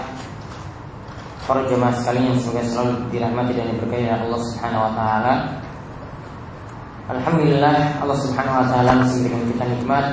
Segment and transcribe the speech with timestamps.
[1.48, 5.34] Para jemaah sekalian semoga selalu dirahmati dan diberkahi oleh Allah Subhanahu wa taala.
[7.08, 10.06] Alhamdulillah Allah Subhanahu wa taala masih memberikan kita nikmat.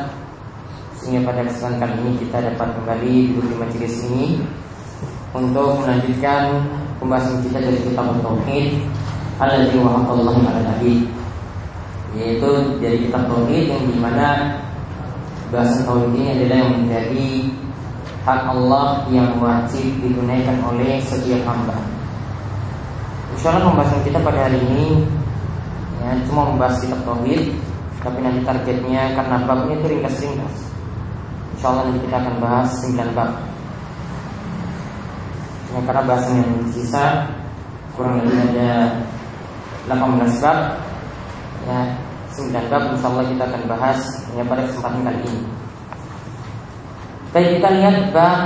[0.96, 4.27] Sehingga pada kesempatan kali ini kita dapat kembali duduk di majelis ini
[5.36, 6.63] untuk melanjutkan
[7.04, 8.68] pembahasan kita dari kitab tauhid.
[9.36, 10.72] Alladzi wa haqqallahu ala
[12.16, 14.28] yaitu dari kitab tauhid yang di mana
[15.54, 17.27] Bahasa tauhid ini adalah yang menjadi
[18.26, 21.77] hak Allah yang wajib ditunaikan oleh setiap hamba.
[23.38, 25.05] Insya Allah pembahasan kita pada hari ini
[26.02, 27.54] ya, cuma membahas kitab tauhid,
[28.02, 30.55] tapi nanti targetnya karena babnya itu ringkas-ringkas.
[31.55, 33.32] Insya Allah nanti kita akan bahas 9 bab.
[35.71, 37.05] Ya, karena bahasan yang sisa
[37.93, 38.98] kurang lebih ada
[39.88, 40.60] 18 bab.
[41.70, 41.80] Ya,
[42.36, 44.00] 9 bab insya Allah kita akan bahas
[44.36, 45.41] ya, pada kesempatan kali ini.
[47.32, 48.40] Baik kita lihat bab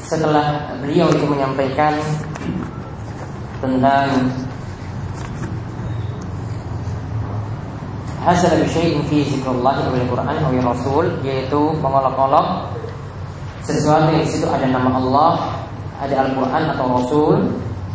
[0.00, 1.96] setelah beliau itu menyampaikan
[3.64, 4.08] tentang
[8.22, 12.70] hasil syai'in fi zikrullah wa Quran wa Rasul yaitu mengolok-olok
[13.62, 15.32] sesuatu yang di situ ada nama Allah,
[16.02, 17.36] ada Al-Qur'an atau Rasul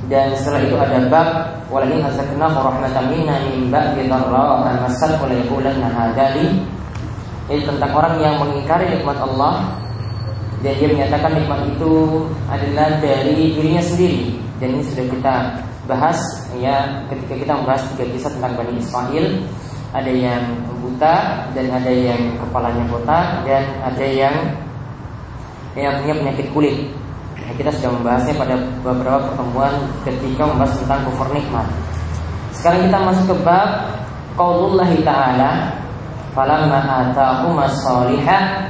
[0.07, 1.29] dan setelah itu ada bab
[1.67, 6.63] walakin azaknahu rahmatan minna min ba'di dharra masat wa yaqulanna hadali
[7.47, 9.71] itu tentang orang yang mengingkari nikmat Allah.
[10.59, 14.35] Dan dia menyatakan nikmat itu adalah dari dirinya sendiri.
[14.57, 15.35] Dan ini sudah kita
[15.87, 16.19] bahas
[16.59, 19.27] ya ketika kita membahas tiga kisah tentang Bani Israel.
[19.95, 20.43] Ada yang
[20.83, 24.35] buta dan ada yang kepalanya botak dan ada yang
[25.79, 26.77] yang punya penyakit kulit
[27.57, 29.73] kita sudah membahasnya pada beberapa pertemuan
[30.05, 31.65] ketika membahas tentang kufur nikmat.
[32.53, 33.69] Sekarang kita masuk ke bab
[34.37, 35.51] qaulullah taala
[36.37, 38.69] falamma atahum as-salihah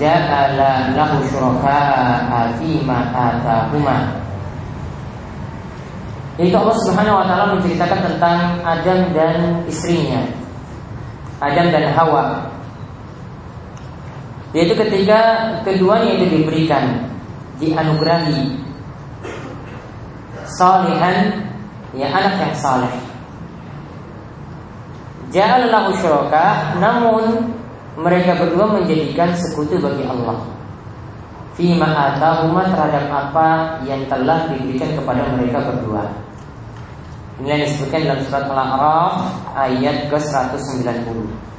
[0.00, 2.56] ja'ala lahu syuraka'a
[2.88, 3.96] ma atahuma.
[6.40, 10.24] Itu Allah Subhanahu wa taala menceritakan tentang Adam dan istrinya.
[11.38, 12.48] Adam dan Hawa.
[14.56, 15.20] Yaitu ketika
[15.62, 17.13] keduanya itu diberikan
[17.62, 18.58] dianugerahi
[20.58, 21.44] salihan
[21.94, 22.94] ya anak yang saleh.
[25.34, 27.50] Ja'alallahu syuraka namun
[27.98, 30.38] mereka berdua menjadikan sekutu bagi Allah.
[31.54, 36.02] Fima atahuma terhadap apa yang telah diberikan kepada mereka berdua.
[37.38, 39.14] Ini yang disebutkan dalam surat Al-A'raf
[39.54, 41.53] ayat ke-190.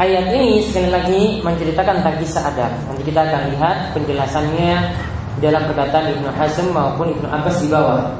[0.00, 2.72] Ayat ini sekali lagi menceritakan tentang kisah Adam.
[2.88, 4.96] Nanti kita akan lihat penjelasannya
[5.44, 8.16] dalam perkataan Ibnu Hazm maupun Ibnu Abbas di bawah.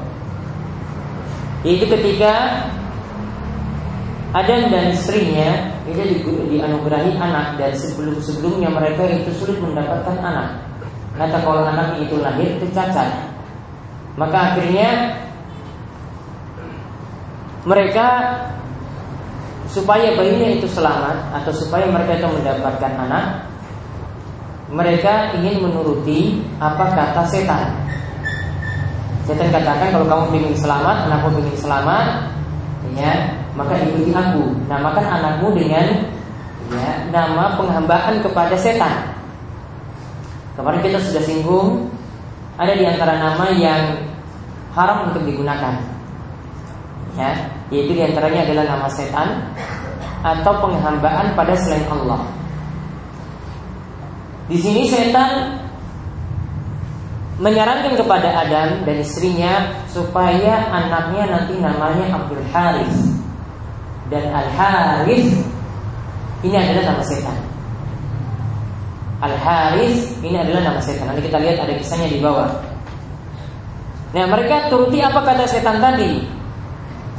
[1.65, 2.61] Itu ketika
[4.37, 10.61] Adam dan istrinya itu dianugerahi anak dan sebelum-sebelumnya mereka itu sulit mendapatkan anak.
[11.17, 13.09] Kata kalau anak itu lahir itu cacat.
[14.21, 15.17] Maka akhirnya
[17.65, 18.37] mereka
[19.71, 23.47] supaya bayinya itu selamat atau supaya mereka itu mendapatkan anak
[24.71, 27.75] mereka ingin menuruti apa kata setan.
[29.27, 32.07] Setan katakan kalau kamu ingin selamat anakmu ingin selamat
[32.95, 34.43] ya maka ikuti aku.
[34.67, 35.87] Namakan anakmu dengan
[36.71, 39.11] ya nama penghambaan kepada setan.
[40.55, 41.87] Kemarin kita sudah singgung
[42.59, 44.07] ada di antara nama yang
[44.75, 45.79] haram untuk digunakan
[47.17, 47.31] ya
[47.71, 49.27] yaitu di antaranya adalah nama setan
[50.21, 52.21] atau penghambaan pada selain Allah.
[54.51, 55.63] Di sini setan
[57.41, 63.17] menyarankan kepada Adam dan istrinya supaya anaknya nanti namanya Abdul Haris
[64.13, 65.31] dan Al Haris
[66.43, 67.37] ini adalah nama setan.
[69.23, 71.09] Al Haris ini adalah nama setan.
[71.09, 72.51] Nanti kita lihat ada kisahnya di bawah.
[74.11, 76.40] Nah mereka turuti apa kata setan tadi?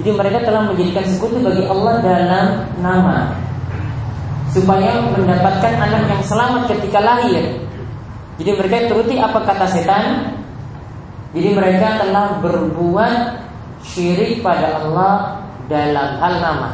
[0.01, 2.47] Jadi mereka telah menjadikan sekutu bagi Allah dalam
[2.81, 3.17] nama
[4.53, 7.61] supaya mendapatkan anak yang selamat ketika lahir.
[8.41, 10.05] Jadi mereka turuti apa kata setan.
[11.33, 13.15] Jadi mereka telah berbuat
[13.81, 16.71] syirik pada Allah dalam hal nama.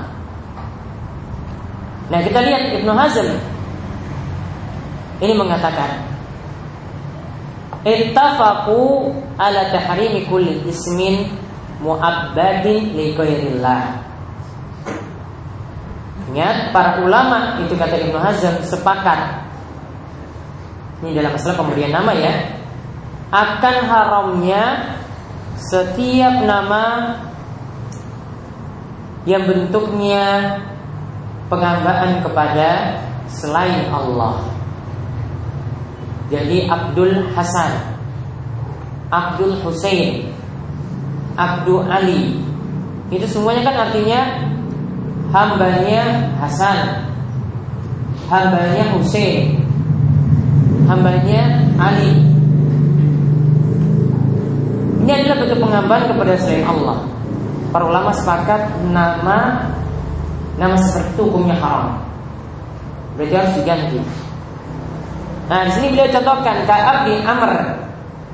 [2.09, 3.29] Nah kita lihat Ibnu Hazm
[5.19, 6.09] ini mengatakan
[7.87, 11.31] Ittafaqu ala tahrimi kulli ismin
[11.83, 13.83] mu'abbadin li ghairillah.
[16.29, 19.49] Ingat para ulama itu kata Ibnu Hazm sepakat
[20.99, 22.35] ini dalam masalah pemberian nama ya
[23.31, 24.63] akan haramnya
[25.55, 27.15] setiap nama
[29.29, 30.59] yang bentuknya
[31.53, 32.99] penghambaan kepada
[33.29, 34.41] selain Allah.
[36.29, 37.97] Jadi Abdul Hasan,
[39.13, 40.33] Abdul Hussein,
[41.39, 42.43] Abdul Ali,
[43.15, 44.21] itu semuanya kan artinya
[45.31, 47.07] hambanya Hasan,
[48.27, 49.63] hambanya Hussein,
[50.91, 52.27] hambanya Ali.
[55.07, 57.07] Ini adalah bentuk penghambaan kepada selain Allah.
[57.73, 59.69] Para ulama sepakat nama
[60.59, 62.03] nama seperti itu hukumnya haram.
[63.17, 63.99] Berarti harus diganti.
[65.49, 67.53] Nah, di sini beliau contohkan Ka'ab bin Amr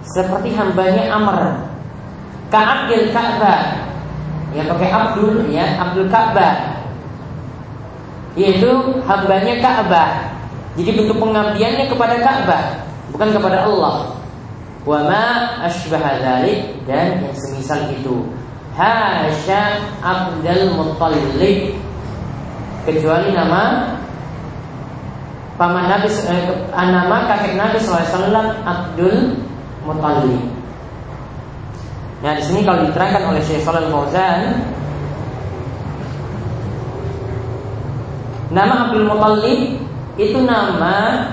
[0.02, 1.38] seperti hambanya Amr.
[2.54, 3.82] Ka'ab bin Ka'bah
[4.54, 6.74] ya pakai Abdul ya Abdul Ka'bah
[8.34, 8.70] yaitu
[9.06, 10.10] hambanya Ka'bah.
[10.74, 12.62] Jadi bentuk pengabdiannya kepada Ka'bah,
[13.14, 14.10] bukan kepada Allah.
[14.84, 15.26] Wa ma
[15.64, 18.26] asbaha dzalik dan yang semisal itu.
[18.74, 21.78] Hasya Abdul Muttalib
[22.82, 23.94] kecuali nama
[25.54, 26.42] paman Nabi eh,
[26.74, 28.34] nama kakek Nabi SAW
[28.66, 29.38] Abdul
[29.86, 30.53] Muttalib.
[32.22, 34.62] Nah di sini kalau diterangkan oleh Syekh Shalal Fauzan,
[38.54, 39.60] nama Abdul Muttalib
[40.14, 41.26] itu nama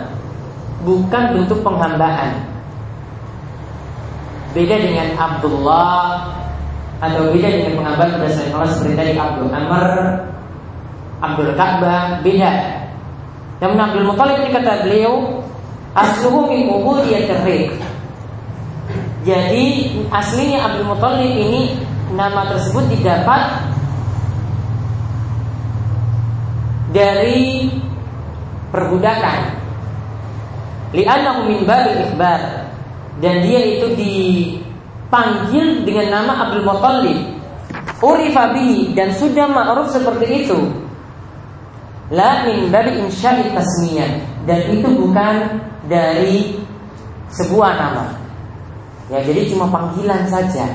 [0.82, 2.50] bukan bentuk penghambaan.
[4.52, 6.28] Beda dengan Abdullah
[7.00, 9.88] atau beda dengan penghambaan pada selain Allah seperti tadi Abdul Amr,
[11.22, 12.52] Abdul Ka'bah, beda.
[13.62, 15.46] Namun Abdul Muthalib ini kata beliau
[15.94, 17.40] asluhu min ubudiyatir
[19.22, 21.78] Jadi aslinya Abdul Muthalib ini
[22.18, 23.70] nama tersebut didapat
[26.90, 27.70] dari
[28.74, 29.40] perbudakan.
[30.92, 32.68] Li'annahu min babil ikhbar
[33.24, 37.20] dan dia itu dipanggil dengan nama Abdul Muthalib.
[38.02, 38.58] Urifa
[38.98, 40.58] dan sudah ma'ruf seperti itu
[42.12, 46.60] La min babi insya'i tasmiyah dan itu bukan dari
[47.32, 48.21] sebuah nama.
[49.12, 50.66] Ya, jadi cuma panggilan saja.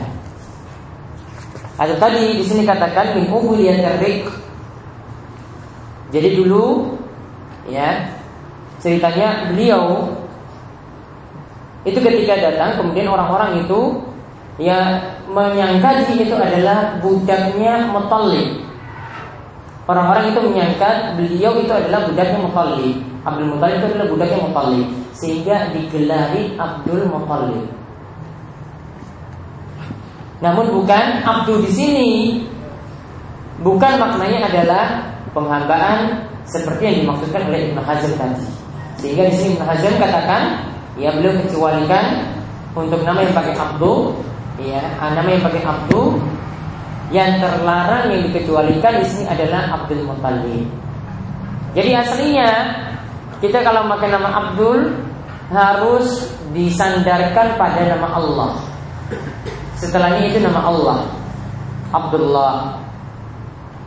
[1.80, 4.00] Atau tadi di sini katakan min ubudiyat
[6.12, 6.96] Jadi dulu
[7.66, 8.12] ya
[8.78, 10.14] ceritanya beliau
[11.82, 13.80] itu ketika datang kemudian orang-orang itu
[14.62, 18.66] ya menyangka itu adalah budaknya Muttalib
[19.86, 23.06] Orang-orang itu menyangka beliau itu adalah budaknya Muthalib.
[23.22, 27.70] Abdul Muthalib itu adalah budaknya Muthalib sehingga digelari Abdul Muthalib.
[30.44, 32.10] Namun bukan Abdul di sini
[33.64, 34.84] bukan maknanya adalah
[35.32, 38.46] penghambaan seperti yang dimaksudkan oleh Ibnu Hazm tadi.
[39.00, 40.42] Sehingga di sini Ibnu Hazm katakan
[41.00, 42.36] ya beliau kecualikan
[42.76, 44.20] untuk nama yang pakai Abdul
[44.60, 46.20] ya nama yang pakai Abdul
[47.14, 50.66] yang terlarang yang dikecualikan di sini adalah Abdul Muttalib.
[51.76, 52.50] Jadi aslinya
[53.38, 54.96] kita kalau pakai nama Abdul
[55.52, 58.52] harus disandarkan pada nama Allah.
[59.76, 60.98] Setelahnya itu nama Allah.
[61.92, 62.80] Abdullah,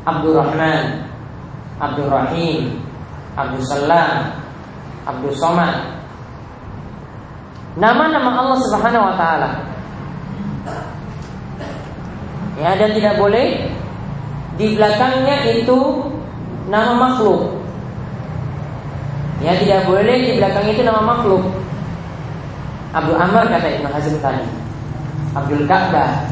[0.06, 1.10] Abdul Rahman,
[1.82, 2.78] Abdul Rahim,
[3.34, 3.66] Abdul.
[7.80, 9.50] Nama-nama Allah Subhanahu wa taala
[12.60, 13.72] Ya dan tidak boleh
[14.60, 15.80] di belakangnya itu
[16.68, 17.56] nama makhluk.
[19.40, 21.40] Ya tidak boleh di belakang itu nama makhluk.
[22.92, 24.59] Abdul Amr kata Ibn Hazm tadi.
[25.34, 26.26] Abdul Ka'bah.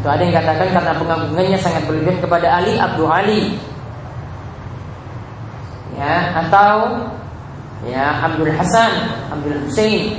[0.00, 3.42] Atau ada yang katakan karena pengagungannya sangat berlebihan kepada Ali, Abdul Ali.
[5.96, 7.04] Ya, atau
[7.84, 8.92] ya Abdul Hasan,
[9.28, 10.16] Abdul Hussein.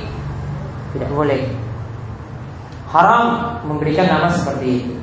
[0.92, 1.48] Tidak boleh
[2.92, 4.94] haram memberikan nama seperti itu.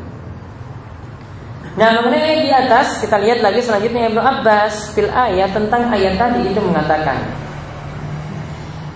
[1.79, 6.49] Nah mengenai di atas kita lihat lagi selanjutnya Ibnu Abbas fil ayat tentang ayat tadi
[6.49, 7.23] itu mengatakan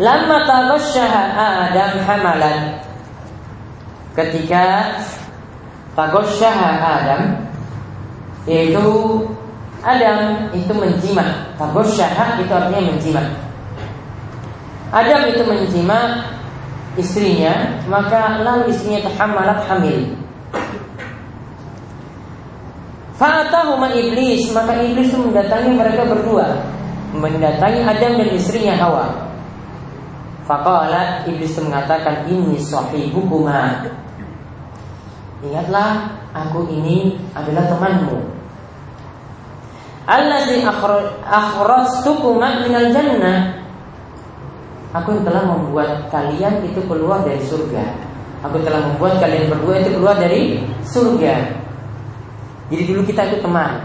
[0.02, 1.24] Lama taghasyaha
[1.70, 2.58] Adam hamalan
[4.14, 4.94] Ketika
[5.98, 7.22] taghasyaha Adam
[8.46, 8.86] Yaitu
[9.82, 13.28] Adam itu menjimat Taghasyaha itu artinya menjimat
[14.94, 16.34] Adam itu menjimat
[16.94, 20.14] istrinya, maka lalu istrinya terhamalat hamil.
[23.18, 26.62] Fa'atahuma iblis, maka iblis itu mendatangi mereka berdua.
[27.14, 29.23] Mendatangi Adam dan istrinya Hawa.
[30.44, 33.88] Faqala iblis mengatakan ini sahibukuma.
[35.44, 38.20] Ingatlah aku ini adalah temanmu.
[40.04, 40.64] Allazi
[41.24, 43.64] akhrajtukuma minal jannah.
[44.94, 47.84] Aku yang telah membuat kalian itu keluar dari surga.
[48.44, 51.56] Aku telah membuat kalian berdua itu keluar dari surga.
[52.68, 53.80] Jadi dulu kita itu teman.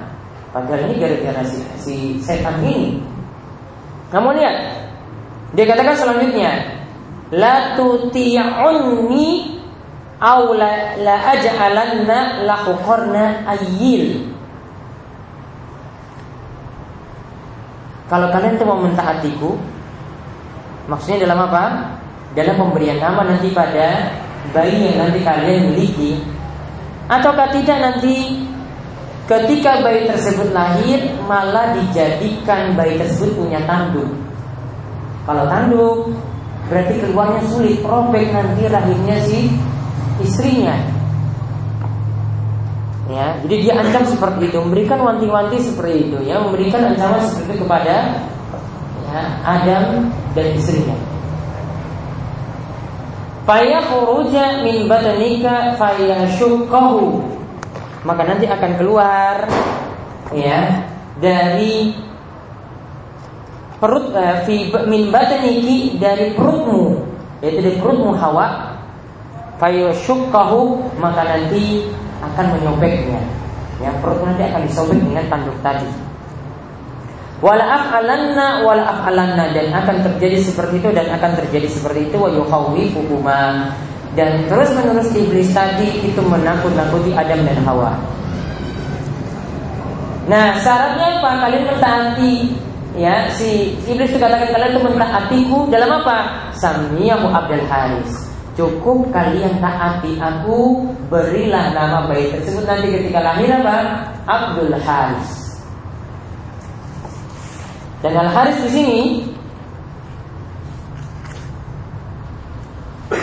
[0.51, 2.99] Padahal ini gara-gara si, si setan ini.
[4.11, 4.88] Kamu lihat,
[5.57, 6.53] dia katakan selanjutnya,
[7.33, 9.29] la tuti'unni
[10.21, 12.77] aw la, la aj'alanna lahu
[13.49, 14.29] ayyil.
[18.09, 19.57] Kalau kalian itu mau mentaatiku,
[20.89, 21.93] maksudnya dalam apa?
[22.33, 24.17] Dalam pemberian nama nanti pada
[24.53, 26.17] bayi yang nanti kalian miliki,
[27.09, 28.49] ataukah tidak nanti
[29.29, 34.09] Ketika bayi tersebut lahir malah dijadikan bayi tersebut punya tanduk.
[35.29, 36.17] Kalau tanduk
[36.73, 39.53] berarti keluarnya sulit, robek nanti rahimnya si
[40.25, 40.77] istrinya.
[43.13, 47.65] Ya, jadi dia ancam seperti itu, memberikan wanti-wanti seperti itu, ya, memberikan ancaman seperti itu
[47.65, 48.25] kepada
[49.09, 50.97] ya, Adam dan istrinya.
[53.49, 57.37] Faya khuruja min batanika fayashukkahu
[58.05, 59.49] maka nanti akan keluar
[60.37, 60.85] ya
[61.17, 61.97] dari
[63.79, 67.03] perut uh, fi min bataniki dari perutmu
[67.43, 68.75] yaitu dari perutmu Hawa
[69.63, 71.87] fayushukkahu maka nanti
[72.19, 73.23] akan menyobeknya
[73.79, 75.87] ya perut nanti akan disobek dengan tanduk tadi
[77.39, 82.31] wala af'alanna wala af'alanna dan akan terjadi seperti itu dan akan terjadi seperti itu wa
[82.35, 83.71] yukhawifuhuma
[84.19, 87.95] dan terus menerus iblis tadi itu menakut-nakuti Adam dan Hawa.
[90.27, 91.31] Nah syaratnya apa?
[91.47, 92.33] Kalian mentaati
[92.99, 96.51] ya si iblis itu katakan kalian itu mentaatiku dalam apa?
[96.59, 98.11] Samiyahu Abdul Haris.
[98.59, 103.77] Cukup kalian taati aku berilah nama bayi tersebut nanti ketika lahir apa?
[104.27, 105.31] Abdul Haris.
[108.03, 109.01] Dan Al Haris di sini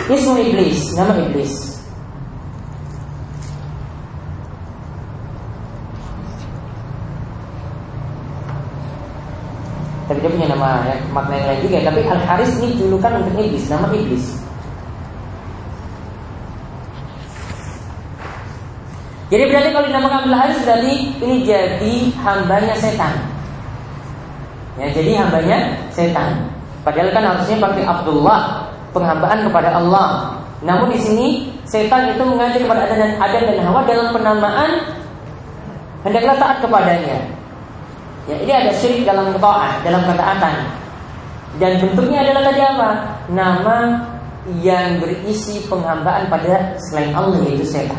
[0.06, 1.75] Ismu iblis, nama iblis.
[10.06, 11.78] Tapi dia punya nama ya, makna yang lain juga.
[11.90, 14.24] Tapi Al Haris ini julukan untuk iblis, nama iblis.
[19.26, 23.14] Jadi berarti kalau dinamakan Abdul Haris berarti ini jadi hambanya setan.
[24.78, 26.46] Ya, jadi hambanya setan.
[26.86, 30.38] Padahal kan harusnya pakai Abdullah penghambaan kepada Allah.
[30.62, 31.26] Namun di sini
[31.66, 34.70] setan itu mengajak kepada Adam dan Hawa dalam penamaan
[36.06, 37.18] hendaklah taat kepadanya.
[38.26, 40.54] Ya, ini ada syirik dalam ketaat, dalam ketaatan.
[41.62, 42.88] Dan bentuknya adalah tadi apa?
[43.30, 43.76] Nama
[44.62, 47.98] yang berisi penghambaan pada selain Allah yaitu setan.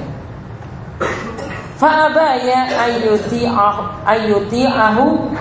[1.79, 3.47] Fa'abaya ayuti
[4.03, 5.31] ayuti ahu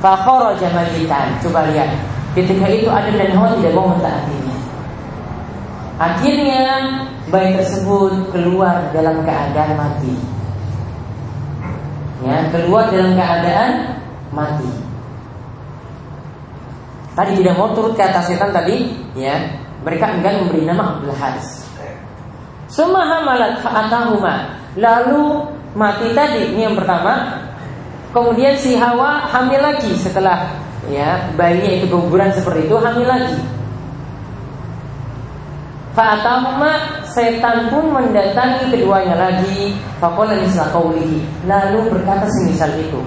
[0.00, 1.26] kharaja majitan.
[1.42, 1.90] Coba lihat.
[2.36, 4.56] Ketika itu Adam dan Hawa tidak mau mentaatinya.
[5.96, 6.64] Akhirnya
[7.32, 10.12] bayi tersebut keluar dalam keadaan mati.
[12.20, 13.95] Ya, keluar dalam keadaan
[14.36, 14.68] mati.
[17.16, 19.40] Tadi tidak mau turut ke atas setan tadi, ya.
[19.80, 21.64] Mereka enggan memberi nama Abdul Haris.
[22.68, 24.52] Semaha malat fa'atahuma.
[24.76, 27.40] Lalu mati tadi ini yang pertama.
[28.12, 30.48] Kemudian si Hawa hamil lagi setelah
[30.88, 33.38] ya bayinya itu keguguran seperti itu hamil lagi.
[35.96, 40.68] Fa'atahuma setan pun mendatangi keduanya lagi Faqala misla
[41.48, 43.00] Lalu berkata semisal itu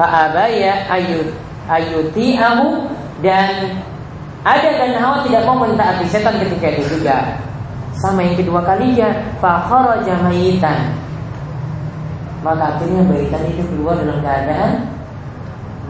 [0.00, 1.28] Fa'abaya ayut
[1.68, 2.88] ayuti amu
[3.20, 3.76] Dan
[4.40, 7.36] ada dan Hawa tidak mau mentaati setan ketika itu juga.
[8.00, 9.12] Sama yang kedua kalinya
[9.44, 10.96] Fakharaja mayitan.
[12.40, 14.88] Maka akhirnya bayi tadi itu keluar dalam keadaan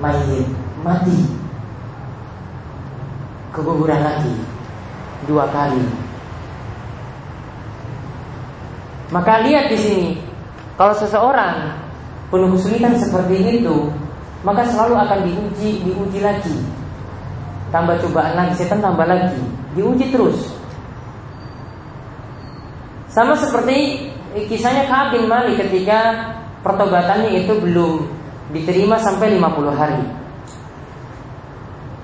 [0.03, 0.51] Mayit
[0.83, 1.31] Mati.
[3.55, 4.35] Keguguran lagi.
[5.31, 5.87] Dua kali.
[9.15, 10.09] Maka lihat di sini,
[10.75, 11.80] kalau seseorang
[12.31, 13.91] penuh kesulitan seperti itu,
[14.47, 16.57] maka selalu akan diuji, diuji lagi.
[17.71, 19.39] Tambah cobaan lagi, setan tambah lagi,
[19.75, 20.55] diuji terus.
[23.11, 24.07] Sama seperti
[24.47, 26.31] kisahnya Ka'ab bin Malik ketika
[26.63, 28.07] pertobatannya itu belum
[28.55, 30.03] diterima sampai 50 hari.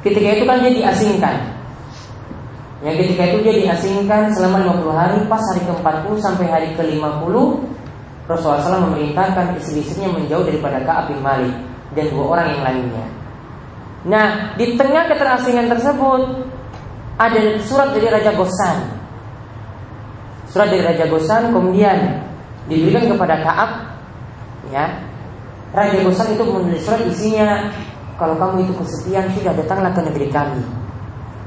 [0.03, 1.57] Ketika itu kan dia diasingkan
[2.85, 7.35] yang ketika itu dia diasingkan selama 50 hari Pas hari ke-40 sampai hari ke-50
[8.27, 11.55] Rasulullah SAW memerintahkan istri-istrinya menjauh daripada Ka'ab bin Malik
[11.95, 13.07] dan dua orang yang lainnya.
[14.07, 16.47] Nah, di tengah keterasingan tersebut
[17.19, 18.77] ada surat dari Raja Gosan.
[20.51, 22.23] Surat dari Raja Gosan kemudian
[22.67, 23.71] diberikan kepada Kaab.
[24.75, 24.99] Ya,
[25.71, 27.71] Raja Gosan itu menulis surat isinya,
[28.19, 30.63] kalau kamu itu kesepian sudah datanglah ke negeri kami.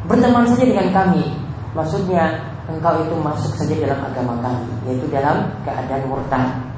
[0.06, 1.26] Berteman saja dengan kami.
[1.74, 6.69] Maksudnya engkau itu masuk saja dalam agama kami, yaitu dalam keadaan murtad.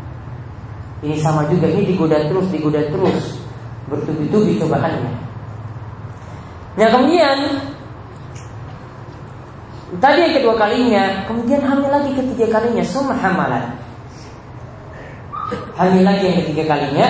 [1.01, 3.41] Ini sama juga, ini digoda terus, digoda terus.
[3.91, 5.11] Bertubi-tubi cobaannya
[6.79, 7.37] Nah kemudian
[9.99, 13.75] Tadi yang kedua kalinya Kemudian hamil lagi ketiga kalinya Summa hamalan
[15.75, 17.07] Hamil lagi yang ketiga kalinya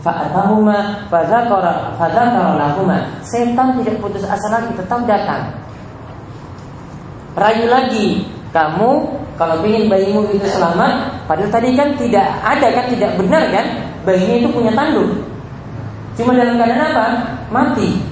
[0.00, 3.20] Fa'atahuma Fadzakara lahuma.
[3.26, 5.50] Setan tidak putus asa lagi Tetap datang.
[7.34, 13.16] Rayu lagi Kamu kalau ingin bayimu itu selamat, padahal tadi kan tidak ada kan tidak
[13.16, 13.66] benar kan
[14.04, 15.16] bayinya itu punya tanduk.
[16.12, 17.06] Cuma dalam keadaan apa?
[17.48, 18.04] Mati.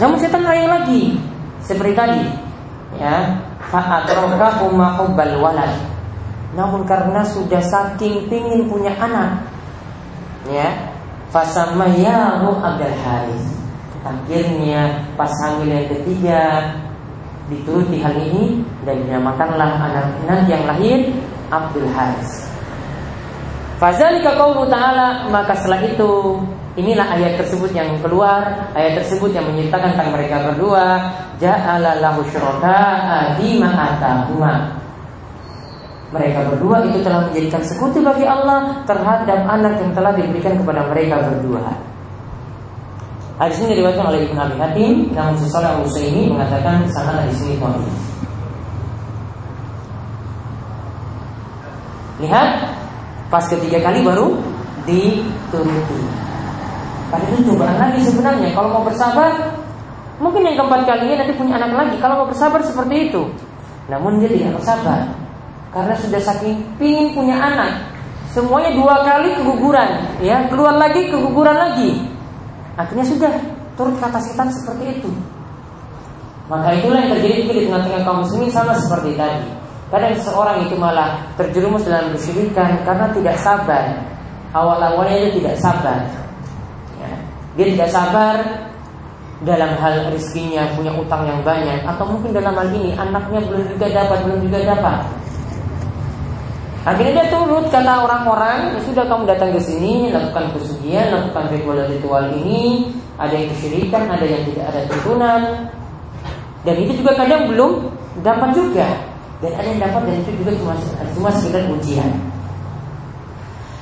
[0.00, 1.20] Namun setan lain lagi
[1.60, 2.24] seperti tadi.
[2.96, 5.76] Ya, fa'atroka hubbal walad.
[6.56, 9.44] Namun karena sudah saking pingin punya anak,
[10.48, 10.96] ya,
[11.28, 13.44] fasamayahu Abdul Haris.
[14.00, 16.72] Akhirnya pas hamil yang ketiga
[17.52, 20.98] dituruti hal ini dan dinamakanlah anak nanti yang lahir
[21.52, 22.48] Abdul Haris.
[23.76, 26.38] Fazalika qaulu ta'ala maka setelah itu
[26.78, 33.36] inilah ayat tersebut yang keluar ayat tersebut yang menyertakan tentang mereka berdua ja'ala lahu syuraka'a
[36.12, 41.24] mereka berdua itu telah menjadikan sekutu bagi Allah terhadap anak yang telah diberikan kepada mereka
[41.24, 41.91] berdua.
[43.40, 47.56] Hadis ini diriwayatkan oleh Ibnu Abi Hatim, namun seseorang ini mengatakan sangat di sini.
[52.22, 52.48] Lihat,
[53.32, 54.36] pas ketiga kali baru
[54.84, 56.00] dituruti.
[57.08, 58.48] Padahal itu cobaan lagi sebenarnya.
[58.52, 59.58] Kalau mau bersabar,
[60.20, 61.96] mungkin yang keempat kalinya nanti punya anak lagi.
[61.98, 63.22] Kalau mau bersabar seperti itu,
[63.90, 65.08] namun dia tidak bersabar
[65.72, 67.90] karena sudah saking pingin punya anak.
[68.32, 69.88] Semuanya dua kali keguguran,
[70.24, 72.11] ya keluar lagi keguguran lagi.
[72.76, 73.32] Akhirnya sudah
[73.76, 75.10] turut kata setan seperti itu.
[76.48, 79.48] Maka itulah yang terjadi di tengah-tengah kaum muslimin sama seperti tadi.
[79.92, 83.92] Kadang seseorang itu malah terjerumus dalam kesyirikan karena tidak sabar.
[84.52, 86.00] Awal-awalnya dia tidak sabar.
[87.00, 87.12] Ya.
[87.56, 88.36] Dia tidak sabar
[89.42, 93.86] dalam hal rezekinya punya utang yang banyak atau mungkin dalam hal ini anaknya belum juga
[93.90, 94.98] dapat belum juga dapat
[96.82, 102.90] Akhirnya dia turut kata orang-orang, sudah kamu datang ke sini, lakukan pesugihan, lakukan ritual-ritual ini,
[103.14, 105.42] ada yang kesyirikan, ada yang tidak ada tuntunan.
[106.66, 107.86] Dan itu juga kadang belum
[108.26, 108.98] dapat juga.
[109.38, 110.74] Dan ada yang dapat dan itu juga cuma
[111.14, 112.10] cuma sekedar ujian.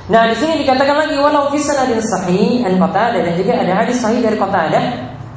[0.09, 3.97] Nah, di sini dikatakan lagi walau fi sanadin sahih an Qatadah dan juga ada hadis
[4.01, 4.83] sahih dari Qatadah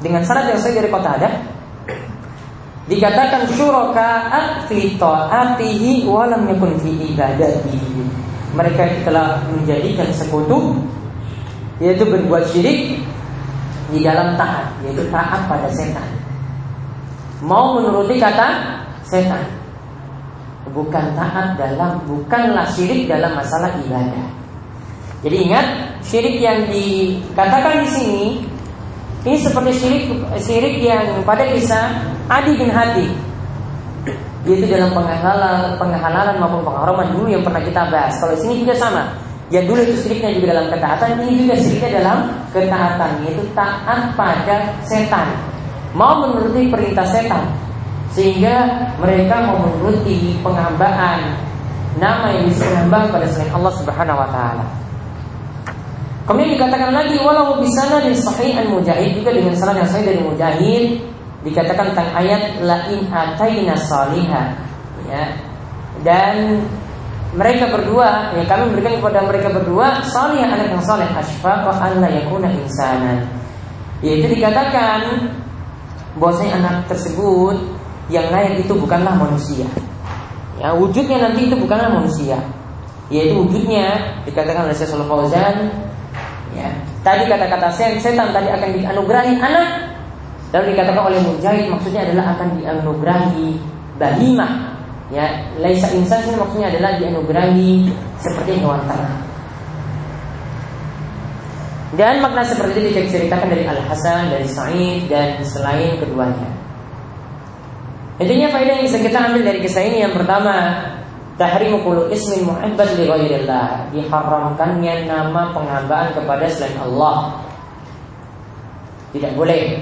[0.04, 1.53] dengan sanad yang sahih dari Qatadah
[2.84, 8.04] Dikatakan syurakaat fi ta'atihi wa lam yakun fi ibadatihi.
[8.54, 10.78] Mereka telah menjadikan sekutu
[11.82, 13.02] yaitu berbuat syirik
[13.90, 16.06] di dalam taat, yaitu taat pada setan.
[17.42, 19.48] Mau menuruti kata setan.
[20.70, 24.28] Bukan taat dalam bukanlah syirik dalam masalah ibadah.
[25.24, 25.66] Jadi ingat,
[26.04, 28.24] syirik yang dikatakan di sini
[29.24, 30.04] ini seperti syirik
[30.36, 31.96] syirik yang pada kisah
[32.28, 33.08] Adi bin Hadi
[34.44, 38.12] yaitu dalam penghalalan, penghalalan maupun pengharaman dulu yang pernah kita bahas.
[38.20, 39.08] Kalau sini juga sama.
[39.52, 42.18] Yang dulu itu syiriknya juga dalam ketaatan, ini juga syiriknya dalam
[42.52, 44.56] ketaatan, yaitu taat pada
[44.88, 45.28] setan.
[45.92, 47.44] Mau menuruti perintah setan,
[48.12, 51.36] sehingga mereka mau menuruti penghambaan
[52.00, 54.64] nama yang disembah pada selain Allah Subhanahu wa taala.
[56.24, 60.20] Kemudian dikatakan lagi walau bisana dan sahih an mujahid juga dengan sanad yang sahih dari
[60.24, 60.84] mujahid
[61.44, 64.56] dikatakan tentang ayat la in ataina salihah
[65.04, 65.24] ya.
[66.00, 66.64] Dan
[67.36, 72.08] mereka berdua ya kami memberikan kepada mereka berdua salih anak yang saleh asfaqa an la
[72.08, 73.20] yakuna insana.
[74.00, 75.28] Yaitu dikatakan
[76.16, 77.60] bahwasanya anak tersebut
[78.08, 79.68] yang lain itu bukanlah manusia.
[80.56, 82.40] Ya wujudnya nanti itu bukanlah manusia.
[83.12, 85.68] Yaitu wujudnya dikatakan oleh Syekh Fauzan.
[87.04, 89.68] Tadi kata-kata setan tadi akan dianugerahi anak
[90.56, 93.60] Lalu dikatakan oleh Mujahid maksudnya adalah akan dianugerahi
[94.00, 94.74] bahimah
[95.12, 97.92] Ya, laisa insan maksudnya adalah dianugerahi
[98.24, 99.20] seperti hewan ternak.
[101.94, 106.50] Dan makna seperti itu diceritakan dari Al Hasan, dari Sa'id dan selain keduanya.
[108.18, 110.82] Intinya faedah yang bisa kita ambil dari kisah ini yang pertama
[111.34, 117.42] tahrimu kullu ismin mu'abbad li ghairillah diharamkannya nama penghambaan kepada selain Allah.
[119.14, 119.78] Tidak boleh.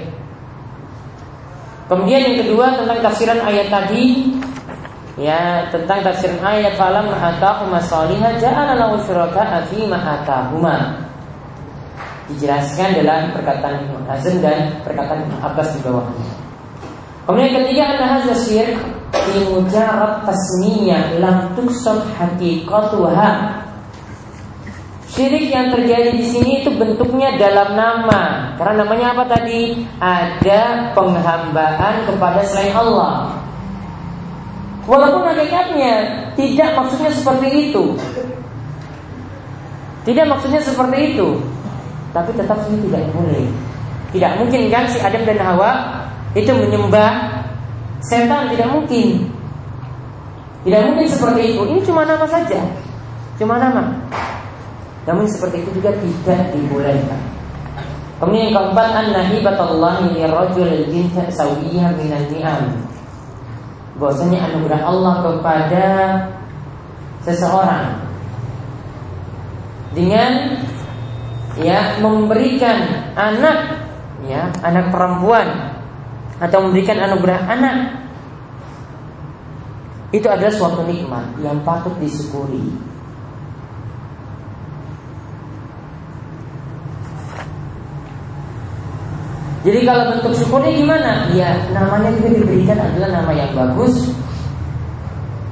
[1.88, 4.32] Kemudian yang kedua tentang tafsiran ayat tadi.
[5.20, 11.04] Ya tentang tafsiran ayat falam ataqu masaliha ja'ala lahu syuraka fi ma atahuma.
[12.32, 16.28] Dijelaskan dalam perkataan Ibnu Hazm dan perkataan Ibnu Abbas di bawahnya.
[17.28, 23.60] Kemudian ketiga anda hadza syirk fi mujarrad tasmiyah lam tuksad haqiqatuha.
[25.12, 28.56] Syirik yang terjadi di sini itu bentuknya dalam nama.
[28.56, 29.84] Karena namanya apa tadi?
[30.00, 33.36] Ada penghambaan kepada selain Allah.
[34.88, 35.94] Walaupun hakikatnya
[36.32, 37.92] tidak maksudnya seperti itu.
[40.08, 41.38] Tidak maksudnya seperti itu.
[42.16, 43.46] Tapi tetap ini tidak boleh.
[44.16, 45.70] Tidak mungkin kan si Adam dan Hawa
[46.32, 47.41] itu menyembah
[48.06, 49.30] setan tidak mungkin.
[50.62, 51.62] Tidak mungkin seperti itu.
[51.66, 52.62] Ini cuma nama saja.
[53.38, 53.98] Cuma nama.
[55.06, 57.20] Namun seperti itu juga tidak dibolehkan.
[58.22, 62.70] Kemudian yang keempat an-nahibatallahi lirajul jinta sawiyah minan ni'am.
[63.98, 65.86] Bahwasanya anugerah Allah kepada
[67.26, 67.98] seseorang
[69.92, 70.62] dengan
[71.60, 73.84] ya memberikan anak
[74.24, 75.71] ya anak perempuan
[76.42, 77.76] atau memberikan anugerah anak
[80.12, 82.68] itu adalah suatu nikmat yang patut disyukuri.
[89.62, 91.12] Jadi kalau bentuk syukurnya gimana?
[91.30, 94.10] Ya namanya juga diberikan adalah nama yang bagus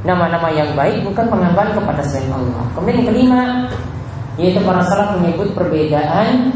[0.02, 3.42] Nama-nama yang baik bukan pengambahan kepada selain Allah Kemudian yang kelima
[4.34, 6.50] Yaitu para salaf menyebut perbedaan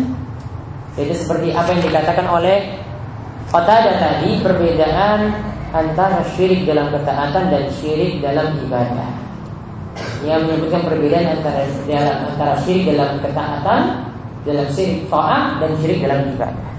[0.98, 2.83] Yaitu seperti apa yang dikatakan oleh
[3.62, 5.30] ada tadi perbedaan
[5.70, 9.10] antara syirik dalam ketaatan dan syirik dalam ibadah.
[10.26, 13.82] Yang menyebutkan perbedaan antara dalam antara syirik dalam ketaatan,
[14.42, 16.70] dalam syirik taat dan syirik dalam ibadah.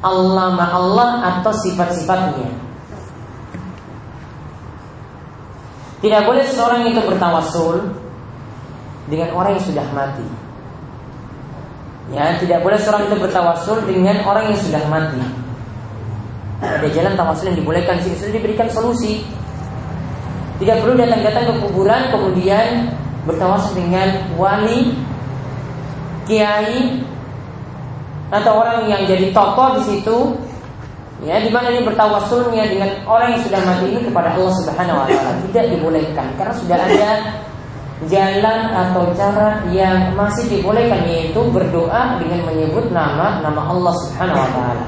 [0.01, 2.49] Allah Allah atau sifat-sifatnya.
[6.01, 7.93] Tidak boleh seorang itu bertawasul
[9.13, 10.25] dengan orang yang sudah mati.
[12.11, 15.21] Ya, tidak boleh seorang itu bertawasul dengan orang yang sudah mati.
[16.61, 19.25] Ada jalan tawasul yang dibolehkan sih sudah diberikan solusi.
[20.61, 22.97] Tidak perlu datang-datang ke kuburan kemudian
[23.29, 24.97] bertawasul dengan wali,
[26.25, 27.05] kiai,
[28.31, 30.19] atau orang yang jadi tokoh di situ
[31.27, 35.07] ya di mana ini bertawasulnya dengan orang yang sudah mati ini kepada Allah Subhanahu wa
[35.11, 37.13] taala tidak dibolehkan karena sudah ada
[38.09, 44.51] jalan atau cara yang masih dibolehkan yaitu berdoa dengan menyebut nama nama Allah Subhanahu wa
[44.57, 44.87] taala.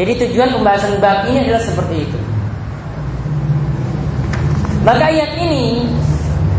[0.00, 2.18] Jadi tujuan pembahasan bab ini adalah seperti itu.
[4.80, 5.84] Maka ayat ini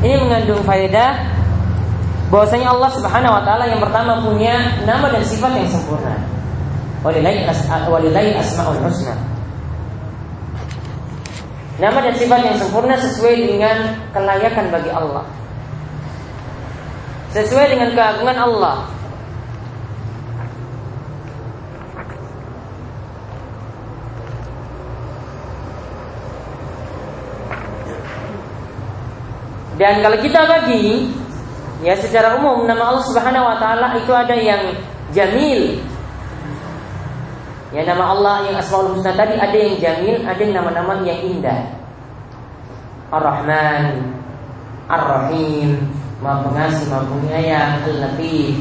[0.06, 1.41] ini mengandung faedah
[2.32, 6.16] bahwasanya Allah Subhanahu wa taala yang pertama punya nama dan sifat yang sempurna.
[7.04, 7.44] Walillahi
[8.40, 9.20] asmaul husna.
[11.82, 15.28] Nama dan sifat yang sempurna sesuai dengan kelayakan bagi Allah.
[17.36, 18.88] Sesuai dengan keagungan Allah.
[29.82, 31.10] Dan kalau kita bagi
[31.82, 34.78] Ya secara umum nama Allah Subhanahu wa taala itu ada yang
[35.10, 35.82] jamil.
[37.74, 41.74] Ya nama Allah yang Asmaul Husna tadi ada yang jamil, ada yang nama-nama yang indah.
[43.12, 44.08] Ar-Rahman,
[44.88, 45.84] Ar-Rahim,
[46.24, 48.56] Maha Pengasih, Maha Penyayang, Al-Latif,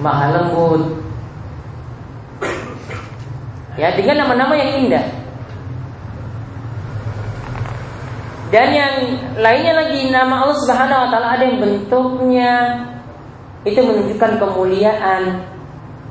[0.00, 0.82] Maha Lembut.
[3.76, 5.19] Ya, dengan nama-nama yang indah.
[8.50, 8.94] Dan yang
[9.38, 12.82] lainnya lagi nama Allah Subhanahu wa taala ada yang bentuknya
[13.62, 15.46] itu menunjukkan kemuliaan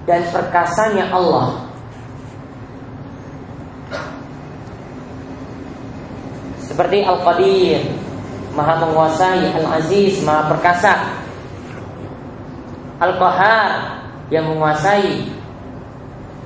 [0.08, 1.67] dan perkasanya Allah.
[6.63, 7.91] Seperti Al-Qadir,
[8.56, 10.93] Maha menguasai, Al-Aziz, Maha perkasa.
[13.04, 13.69] Al-Qahar
[14.32, 15.28] yang menguasai,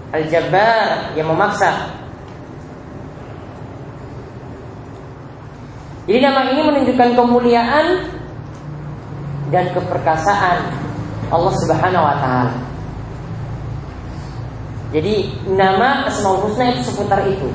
[0.09, 2.02] Al-Jabbar yang memaksa.
[6.03, 7.85] Jadi nama ini menunjukkan kemuliaan
[9.53, 10.59] dan keperkasaan
[11.31, 12.55] Allah Subhanahu wa taala.
[14.93, 17.49] Jadi nama Asmaul Husna itu seputar itu.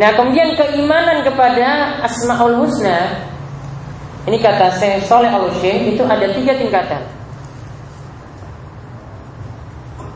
[0.00, 3.20] Nah kemudian keimanan kepada Asmaul Husna
[4.24, 7.04] Ini kata saya Soleh al itu ada tiga tingkatan.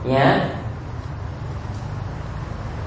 [0.05, 0.45] Ya.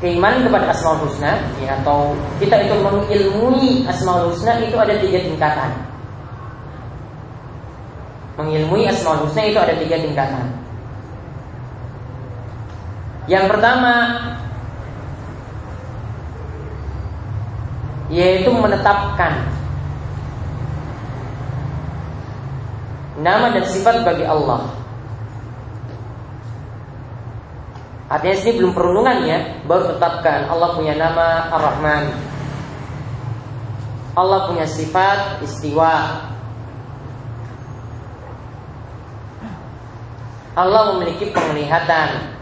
[0.02, 5.74] Keimanan kepada Asmaul Husna ya, Atau kita itu mengilmui Asmaul Husna itu ada tiga tingkatan.
[8.42, 10.46] Mengilmui Asmaul Husna itu ada tiga tingkatan.
[13.26, 13.94] Yang pertama
[18.08, 19.44] yaitu menetapkan
[23.20, 24.70] nama dan sifat bagi Allah.
[28.08, 32.04] Artinya sini belum perundungan ya, baru tetapkan Allah punya nama Ar-Rahman.
[34.16, 36.24] Allah punya sifat istiwa.
[40.58, 42.34] Allah memiliki penglihatan.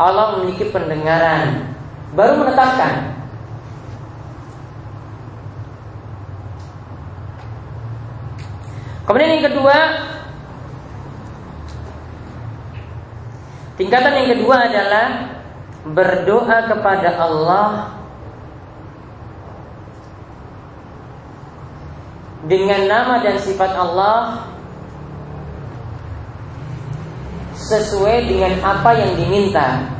[0.00, 1.74] Allah memiliki pendengaran.
[2.16, 3.09] Baru menetapkan
[9.10, 9.78] Kemudian yang kedua
[13.74, 15.06] Tingkatan yang kedua adalah
[15.82, 17.98] Berdoa kepada Allah
[22.46, 24.46] Dengan nama dan sifat Allah
[27.58, 29.90] Sesuai dengan apa yang diminta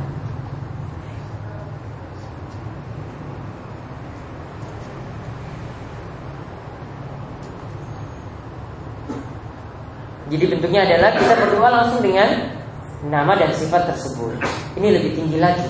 [10.31, 12.29] Jadi bentuknya adalah kita berdoa langsung dengan
[13.03, 14.39] nama dan sifat tersebut.
[14.79, 15.67] Ini lebih tinggi lagi.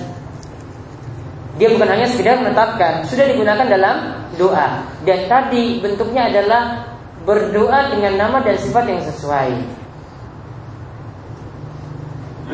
[1.58, 3.96] Dia bukan hanya sekedar menetapkan, sudah digunakan dalam
[4.38, 4.86] doa.
[5.02, 6.86] Dan tadi bentuknya adalah
[7.26, 9.50] berdoa dengan nama dan sifat yang sesuai.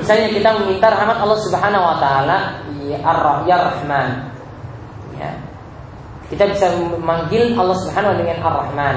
[0.01, 2.39] Misalnya kita meminta rahmat Allah Subhanahu wa taala,
[2.89, 3.59] ya Ar ya.
[5.19, 5.31] Ya.
[6.29, 8.97] Kita bisa memanggil Allah Subhanahu wa dengan Ar-Rahman,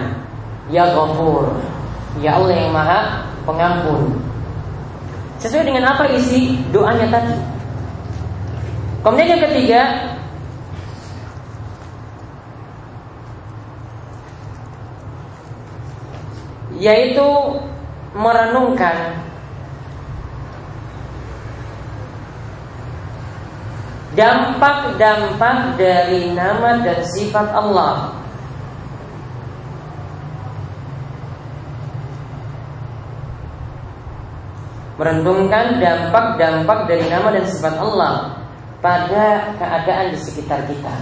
[0.67, 1.47] ya Ghafur,
[2.19, 4.19] Ya Allah yang maha pengampun.
[5.39, 7.36] Sesuai dengan apa isi doanya tadi?
[9.02, 9.82] Kemudian yang ketiga
[16.82, 17.30] Yaitu
[18.17, 19.21] merenungkan.
[24.17, 28.20] Dampak-dampak dari nama dan sifat Allah
[35.01, 38.37] Merendungkan dampak-dampak dari nama dan sifat Allah
[38.85, 40.93] pada keadaan di sekitar kita.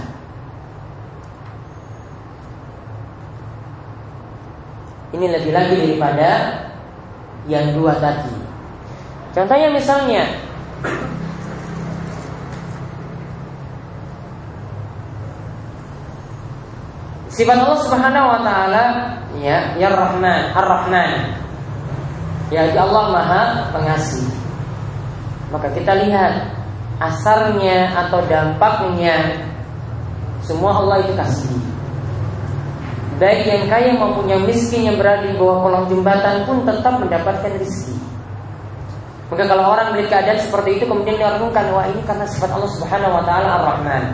[5.12, 6.30] Ini lebih lagi daripada
[7.44, 8.32] yang dua tadi.
[9.36, 10.24] Contohnya misalnya
[17.28, 18.84] Sifat Allah Subhanahu wa taala
[19.40, 21.10] ya, ya Rahman, Ar-Rahman.
[22.50, 24.26] Ya Allah Maha Pengasih.
[25.50, 26.54] Maka kita lihat
[27.02, 29.42] asarnya atau dampaknya
[30.46, 31.50] semua Allah itu kasih.
[33.18, 37.52] Baik yang kaya maupun yang miskin yang berada di bawah kolong jembatan pun tetap mendapatkan
[37.60, 37.98] rezeki.
[39.30, 43.14] Maka kalau orang melihat keadaan seperti itu kemudian merenungkan wah ini karena sifat Allah Subhanahu
[43.14, 44.04] wa taala Ar-Rahman.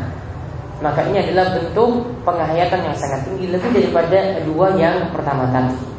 [0.85, 5.96] Maka ini adalah bentuk penghayatan yang sangat tinggi lebih daripada dua yang pertama tadi.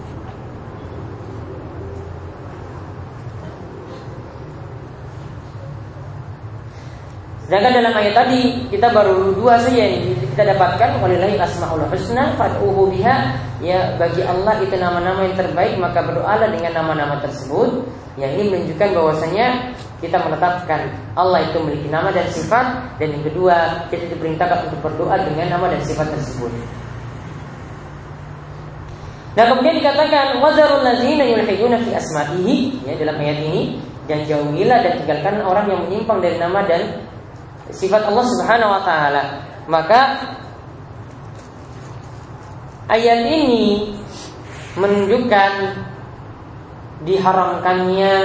[7.48, 12.92] Sedangkan dalam ayat tadi kita baru dua saja yang kita dapatkan walillahi asmaul husna fad'uhu
[12.92, 17.88] biha ya bagi Allah itu nama-nama yang terbaik maka berdoalah dengan nama-nama tersebut.
[18.20, 19.72] Ya ini menunjukkan bahwasanya
[20.04, 25.16] kita menetapkan Allah itu memiliki nama dan sifat dan yang kedua kita diperintahkan untuk berdoa
[25.16, 26.52] dengan nama dan sifat tersebut.
[29.40, 35.00] Nah kemudian dikatakan wazarul ladzina yulhiduna fi asma'ihi ya dalam ayat ini dan jauhilah dan
[35.00, 37.07] tinggalkan orang yang menyimpang dari nama dan
[37.72, 39.24] sifat Allah Subhanahu wa taala.
[39.68, 40.02] Maka
[42.88, 43.96] ayat ini
[44.80, 45.52] menunjukkan
[47.04, 48.16] diharamkannya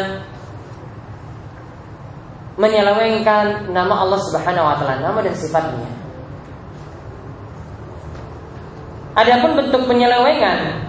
[2.60, 5.88] menyelewengkan nama Allah Subhanahu wa taala, nama dan sifatnya.
[9.12, 10.82] Adapun bentuk penyelewengan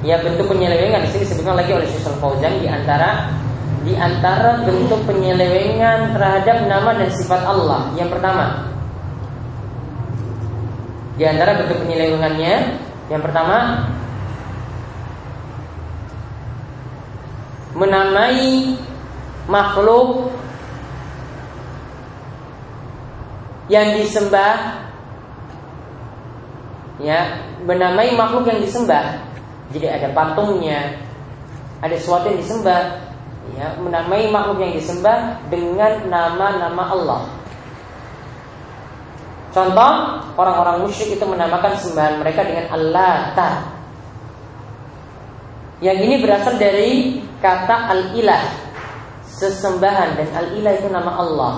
[0.00, 3.28] Ya bentuk penyelewengan di sini disebutkan lagi oleh Syaikhul Fauzan di antara
[3.80, 7.88] di antara bentuk penyelewengan terhadap nama dan sifat Allah.
[7.96, 8.68] Yang pertama,
[11.16, 12.54] di antara bentuk penyelewengannya,
[13.08, 13.88] yang pertama
[17.72, 18.76] menamai
[19.48, 20.28] makhluk
[23.70, 24.82] yang disembah
[27.00, 29.24] ya menamai makhluk yang disembah.
[29.70, 30.98] Jadi ada patungnya
[31.80, 33.09] ada sesuatu yang disembah
[33.56, 37.22] ya, menamai makhluk yang disembah dengan nama-nama Allah.
[39.50, 39.92] Contoh,
[40.38, 43.34] orang-orang musyrik itu menamakan sembahan mereka dengan Allah
[45.82, 48.44] Yang ini berasal dari kata al-ilah,
[49.26, 51.54] sesembahan dan al-ilah itu nama Allah.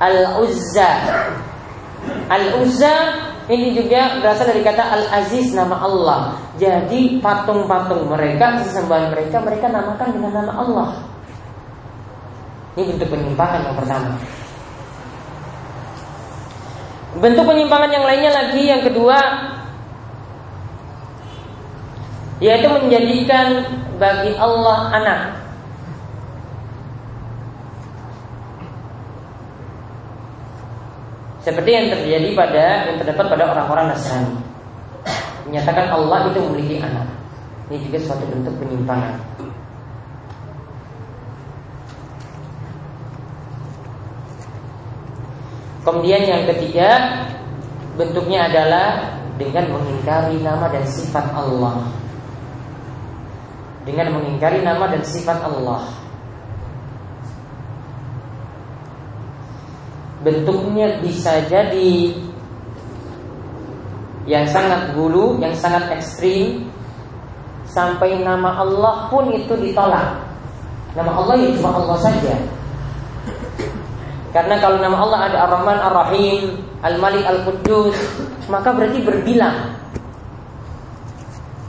[0.00, 0.90] Al-Uzza.
[2.32, 2.94] Al-Uzza
[3.50, 6.20] ini juga berasal dari kata Al-Aziz nama Allah.
[6.60, 10.88] Jadi patung-patung mereka, sesembahan mereka, mereka namakan dengan nama Allah.
[12.78, 14.10] Ini bentuk penyimpangan yang pertama.
[17.18, 19.18] Bentuk penyimpangan yang lainnya lagi yang kedua
[22.42, 23.62] yaitu menjadikan
[24.02, 25.20] bagi Allah anak
[31.42, 34.38] Seperti yang terjadi pada yang terdapat pada orang-orang Nasrani.
[35.42, 37.10] Menyatakan Allah itu memiliki anak.
[37.66, 39.18] Ini juga suatu bentuk penyimpangan.
[45.82, 46.88] Kemudian yang ketiga
[47.98, 51.90] bentuknya adalah dengan mengingkari nama dan sifat Allah.
[53.82, 56.01] Dengan mengingkari nama dan sifat Allah.
[60.22, 62.14] Bentuknya bisa jadi
[64.26, 66.70] yang sangat gulu, yang sangat ekstrim
[67.66, 70.22] sampai nama Allah pun itu ditolak.
[70.94, 72.36] Nama Allah itu cuma Allah saja.
[74.32, 76.42] Karena kalau nama Allah ada Ar-Rahman, Ar-Rahim,
[76.80, 77.96] Al-Malik, Al-Quddus,
[78.48, 79.76] maka berarti berbilang.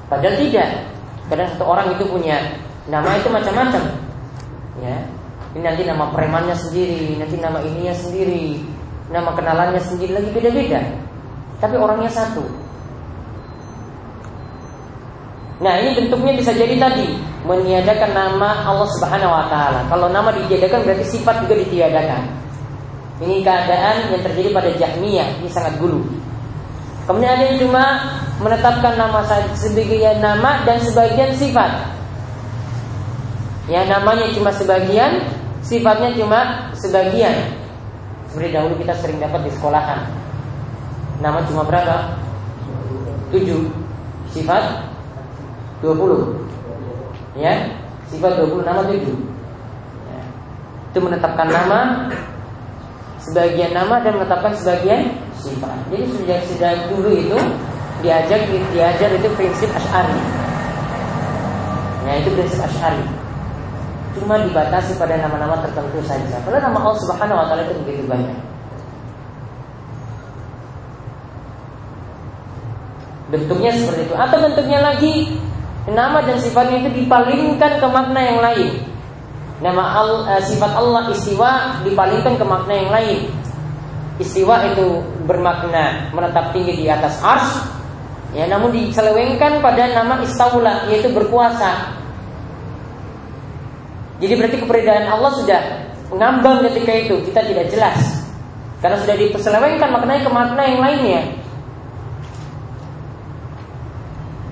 [0.07, 0.69] Padahal tidak.
[1.27, 2.39] Kadang satu orang itu punya
[2.87, 3.83] nama itu macam-macam.
[4.79, 4.97] Ya,
[5.53, 8.57] ini nanti nama premannya sendiri, nanti nama ininya sendiri,
[9.13, 10.81] nama kenalannya sendiri lagi beda-beda.
[11.61, 12.41] Tapi orangnya satu.
[15.61, 19.81] Nah ini bentuknya bisa jadi tadi meniadakan nama Allah Subhanahu Wa Taala.
[19.87, 22.21] Kalau nama ditiadakan berarti sifat juga ditiadakan.
[23.21, 26.01] Ini keadaan yang terjadi pada Jahmiyah ini sangat gulu.
[27.05, 27.83] Kemudian ada yang cuma
[28.41, 29.21] menetapkan nama
[29.53, 31.93] sebagian nama dan sebagian sifat.
[33.71, 35.23] Ya namanya cuma sebagian,
[35.63, 37.55] sifatnya cuma sebagian.
[38.29, 40.05] Seperti dahulu kita sering dapat di sekolahan.
[41.23, 42.19] Nama cuma berapa?
[43.33, 43.49] 7
[44.29, 44.63] Sifat
[45.81, 47.65] 20 Ya
[48.11, 50.21] Sifat 20 nama 7 ya.
[50.93, 52.09] Itu menetapkan nama
[53.23, 57.39] Sebagian nama dan menetapkan sebagian sifat Jadi sejak sejak dulu itu
[58.05, 58.45] Diajak
[58.75, 60.19] diajar itu prinsip Ash'ari
[62.05, 63.22] Ya itu prinsip Ash'ari
[64.17, 66.37] cuma dibatasi pada nama-nama tertentu saja.
[66.45, 68.37] Kalau nama Allah Subhanahu wa taala itu begitu banyak.
[73.33, 75.41] Bentuknya seperti itu atau bentuknya lagi
[75.89, 78.69] nama dan sifatnya itu dipalingkan ke makna yang lain.
[79.63, 83.19] Nama al, uh, sifat Allah istiwa dipalingkan ke makna yang lain.
[84.21, 87.65] Istiwa itu bermakna menetap tinggi di atas ars,
[88.37, 92.02] ya namun diselewengkan pada nama istaula yaitu berkuasa
[94.23, 95.61] jadi berarti keberadaan Allah sudah
[96.07, 98.23] mengambang ketika itu kita tidak jelas
[98.79, 101.21] karena sudah diperselewengkan maknanya ke makna yang lainnya.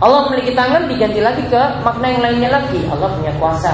[0.01, 2.79] Allah memiliki tangan diganti lagi ke makna yang lainnya lagi.
[2.91, 3.73] Allah punya kuasa.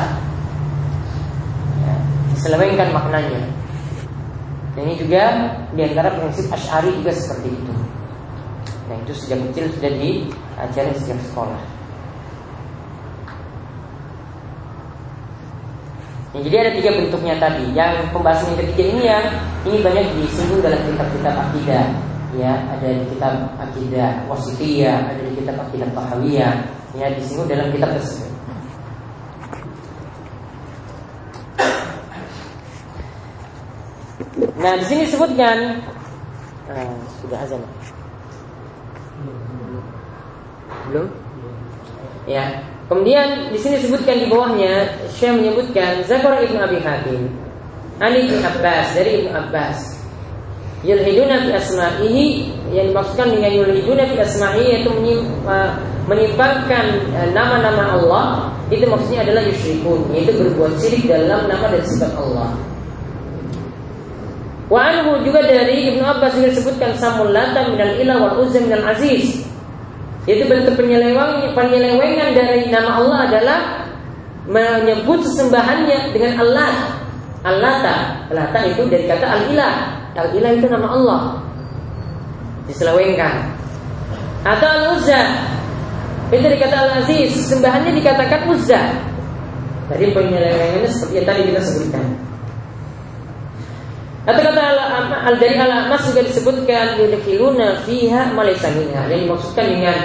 [2.37, 3.49] diselewengkan maknanya.
[4.77, 5.23] Dan ini juga
[5.73, 7.73] di antara prinsip Ash'ari juga seperti itu.
[8.85, 11.76] Nah itu sejak kecil sudah diajarin sejak sekolah.
[16.38, 17.65] Ya, jadi ada tiga bentuknya tadi.
[17.73, 19.25] Yang pembahasan yang ketiga ini yang
[19.65, 21.85] ini banyak disinggung dalam kitab-kitab akidah.
[22.38, 26.53] Ya, ada di kitab akidah wasitiyah, ada di kitab akidah tahawiyah.
[26.93, 28.29] Ya, disinggung dalam kitab tersebut.
[34.61, 35.57] Nah, di sini disebutkan
[36.69, 36.93] uh,
[37.25, 37.61] sudah azan.
[40.93, 41.09] Belum?
[42.29, 42.76] Ya.
[42.88, 47.27] Kemudian di sini disebutkan di bawahnya Syekh menyebutkan Zakar Ibnu Abi Hatim
[47.99, 49.97] Ali bin Abbas dari Ibnu Abbas
[50.88, 52.25] Yulhiduna fi asma'ihi
[52.69, 54.91] yang dimaksudkan dengan yulhiduna fi asma'ihi yaitu
[56.05, 56.85] menyimpangkan
[57.17, 58.25] uh, nama-nama Allah
[58.69, 62.53] itu maksudnya adalah yusyrikun yaitu berbuat syirik dalam nama dan sifat Allah.
[64.69, 68.85] Wa anhu juga dari Ibnu Abbas juga disebutkan samul lata minal ilah wal uzza minal
[68.93, 69.43] aziz
[70.28, 73.59] itu bentuk penyeleweng, penyelewengan dari nama Allah adalah
[74.43, 76.71] menyebut sesembahannya dengan Allah.
[77.47, 77.80] Allah
[78.28, 79.73] Lata itu dari kata Al-Ilah.
[80.19, 81.21] Al-Ilah itu nama Allah.
[82.67, 83.55] Diselewengkan.
[84.43, 85.21] Atau Al-Uzza.
[86.28, 87.32] Itu dari kata Al-Aziz.
[87.47, 88.84] Sembahannya dikatakan Uzza.
[89.88, 92.26] Tadi penyelewengannya seperti yang tadi kita sebutkan.
[94.28, 94.59] Atau kata
[95.23, 99.97] al dari al amas juga disebutkan yudkhiluna fiha malaysa Yang dimaksudkan dengan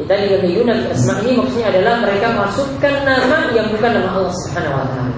[0.00, 4.72] kita yudkhiluna fi asma ini maksudnya adalah mereka masukkan nama yang bukan nama Allah Subhanahu
[4.72, 5.16] wa taala.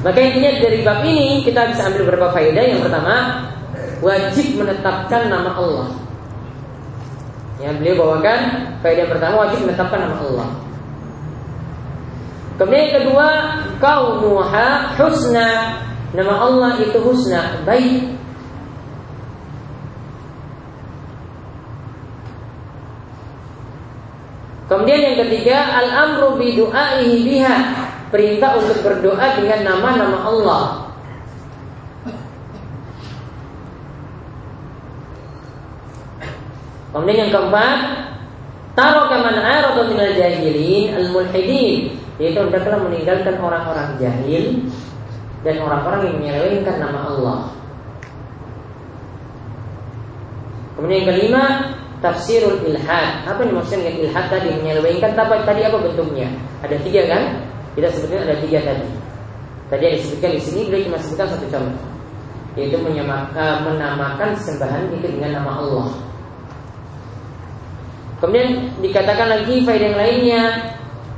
[0.00, 2.64] Maka intinya dari bab ini kita bisa ambil beberapa faedah.
[2.64, 3.14] Yang pertama,
[4.00, 5.88] wajib menetapkan nama Allah.
[7.60, 8.40] Ya, beliau bawakan
[8.80, 10.48] faedah pertama wajib menetapkan nama Allah.
[12.60, 13.28] Kemudian yang kedua,
[13.80, 15.80] kaunuha husna.
[16.12, 18.20] Nama Allah itu husna, baik.
[24.68, 27.56] Kemudian yang ketiga, al-amru bi du'aihi biha.
[28.12, 30.64] Perintah untuk berdoa dengan nama-nama Allah.
[36.92, 37.78] Kemudian yang keempat,
[38.76, 44.60] Taraka man arada minal jahilin al-mulhidin yaitu hendaklah meninggalkan orang-orang jahil
[45.40, 47.38] dan orang-orang yang menyelewengkan nama Allah.
[50.76, 51.44] Kemudian yang kelima,
[52.04, 53.24] tafsirul ilhad.
[53.24, 54.48] Apa yang dimaksudkan dengan ilhad tadi?
[54.52, 56.28] Menyelewengkan apa tadi apa bentuknya?
[56.60, 57.22] Ada tiga kan?
[57.72, 58.88] Kita sebutkan ada tiga tadi.
[59.72, 61.84] Tadi yang disebutkan di sini beliau cuma sebutkan satu contoh,
[62.58, 65.88] yaitu menamakan sembahan itu dengan nama Allah.
[68.20, 70.42] Kemudian dikatakan lagi faedah yang lainnya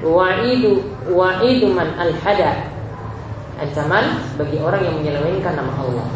[0.05, 2.71] wa'idu wa'idu man al-hada
[3.59, 6.07] ancaman bagi orang yang menyelewengkan nama Allah.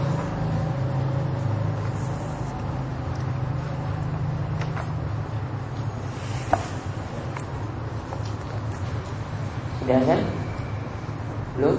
[9.87, 10.21] Sudah kan?
[11.55, 11.77] Belum?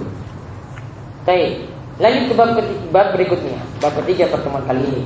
[1.28, 1.68] Baik.
[1.98, 2.56] Lanjut ke bab,
[2.94, 5.04] bab berikutnya, bab ketiga pertemuan kali ini.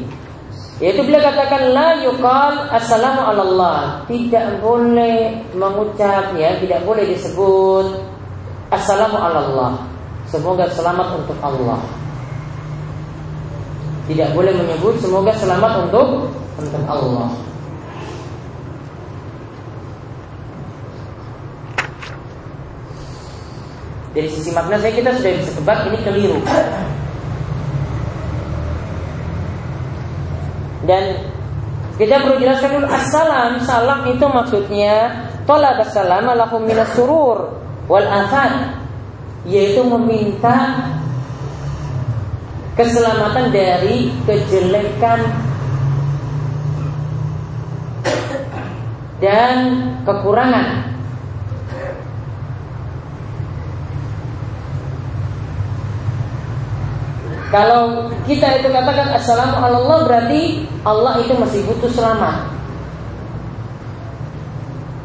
[0.82, 4.02] Yaitu beliau katakan la yuqal assalamu Allah.
[4.10, 8.02] Tidak boleh mengucap ya, tidak boleh disebut
[8.74, 9.78] assalamu Allah.
[10.26, 11.78] Semoga selamat untuk Allah.
[14.10, 17.30] Tidak boleh menyebut semoga selamat untuk untuk Allah.
[24.12, 26.42] Dari sisi makna saya kita sudah bisa tebak ini keliru.
[30.82, 31.18] Dan
[31.94, 34.94] kita perlu jelaskan dulu Assalam, salam itu maksudnya
[35.46, 37.54] Tolak assalam lahum minas surur
[37.86, 38.78] Wal afad
[39.46, 40.86] Yaitu meminta
[42.74, 45.20] Keselamatan dari kejelekan
[49.22, 49.54] Dan
[50.02, 50.91] kekurangan
[57.52, 62.48] Kalau kita itu katakan assalamu Allah berarti Allah itu masih butuh selamat.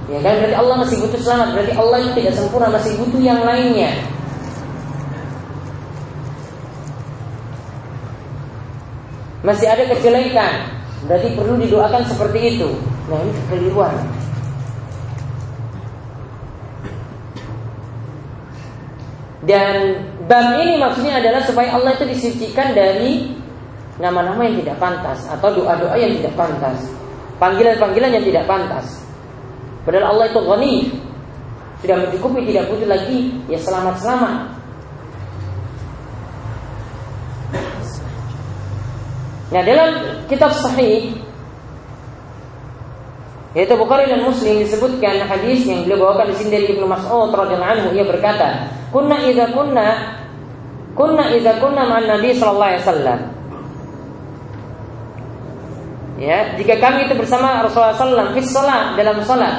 [0.07, 3.43] Ya kan berarti Allah masih butuh selamat, berarti Allah itu tidak sempurna, masih butuh yang
[3.43, 3.91] lainnya.
[9.43, 10.53] Masih ada kejelekan,
[11.11, 12.71] berarti perlu didoakan seperti itu.
[13.11, 13.95] Nah ini kekeliruan.
[19.43, 19.75] Dan
[20.28, 23.32] bab ini maksudnya adalah supaya Allah itu disucikan dari
[23.97, 26.78] nama-nama yang tidak pantas atau doa-doa yang tidak pantas,
[27.41, 29.01] panggilan-panggilan yang tidak pantas.
[29.88, 30.75] Padahal Allah itu ghani,
[31.80, 33.19] sudah mencukupi tidak butuh lagi.
[33.47, 34.57] Ya selamat selamat
[39.47, 39.89] Nah dalam
[40.28, 41.15] kitab sahih
[43.55, 47.73] yaitu Bukhari dan Muslim disebutkan hadis yang beliau bawakan di sini dari Ibnu Mas'ud radhiyallahu
[47.73, 47.88] anhu.
[47.95, 50.16] Ia berkata, "Kunna idza kunna
[50.97, 53.19] kunna idza kunna ma'an Nabi sallallahu alaihi wasallam."
[56.17, 59.55] Ya, jika kami itu bersama Rasulullah sallallahu alaihi wasallam dalam salat,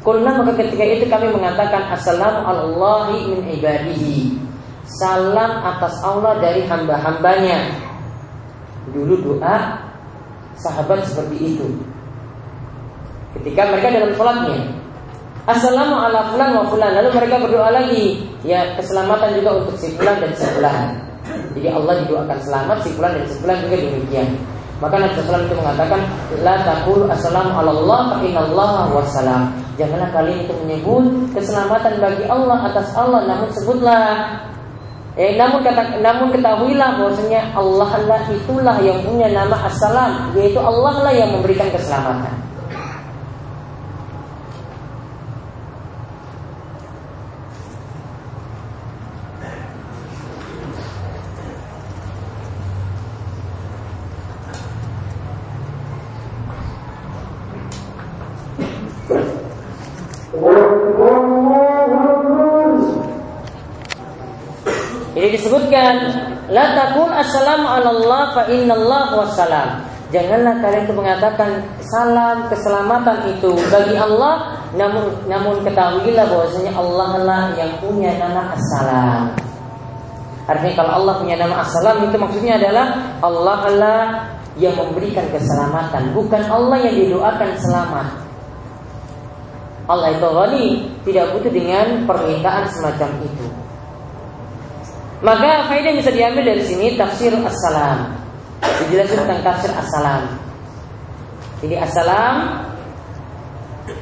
[0.00, 4.40] kunna maka ketika itu kami mengatakan assalamu alallahi min ibadihi.
[4.88, 7.76] Salam atas Allah dari hamba-hambanya.
[8.88, 9.84] Dulu doa
[10.56, 11.68] sahabat seperti itu.
[13.36, 14.58] Ketika mereka dalam sholatnya
[15.48, 20.22] Assalamu ala fulan wa fulan Lalu mereka berdoa lagi Ya keselamatan juga untuk si fulan
[20.22, 20.46] dan si
[21.58, 24.28] Jadi Allah didoakan selamat Si fulan dan si juga demikian.
[24.78, 26.00] Maka Nabi SAW itu mengatakan
[26.38, 29.42] La takul assalamu ala Allah Fa wassalam
[29.74, 34.06] Janganlah kalian itu menyebut Keselamatan bagi Allah atas Allah Namun sebutlah.
[35.18, 40.94] Eh, namun kata, namun ketahuilah bahwasanya Allah lah itulah yang punya nama Assalam, yaitu Allah
[41.02, 42.47] lah yang memberikan keselamatan.
[65.68, 65.96] Disebutkan
[66.48, 68.48] la takun assalamu ala fa
[69.20, 69.68] wassalam.
[70.08, 71.50] Janganlah kalian itu mengatakan
[71.84, 79.36] salam keselamatan itu bagi Allah namun namun ketahuilah bahwasanya Allah lah yang punya nama assalam.
[80.48, 84.04] Artinya kalau Allah punya nama assalam itu maksudnya adalah Allah lah
[84.56, 88.06] yang memberikan keselamatan, bukan Allah yang didoakan selamat.
[89.88, 90.66] Allah itu ghani,
[91.04, 93.67] tidak butuh dengan permintaan semacam itu.
[95.18, 98.14] Maka faedah yang bisa diambil dari sini tafsir as-salam.
[98.86, 100.22] Dijelaskan tentang tafsir as-salam.
[101.58, 102.34] Jadi as-salam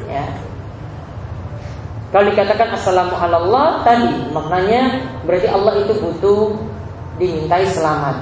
[0.09, 0.25] ya.
[2.13, 6.55] Kalau dikatakan assalamu Allah tadi maknanya berarti Allah itu butuh
[7.19, 8.17] dimintai selamat.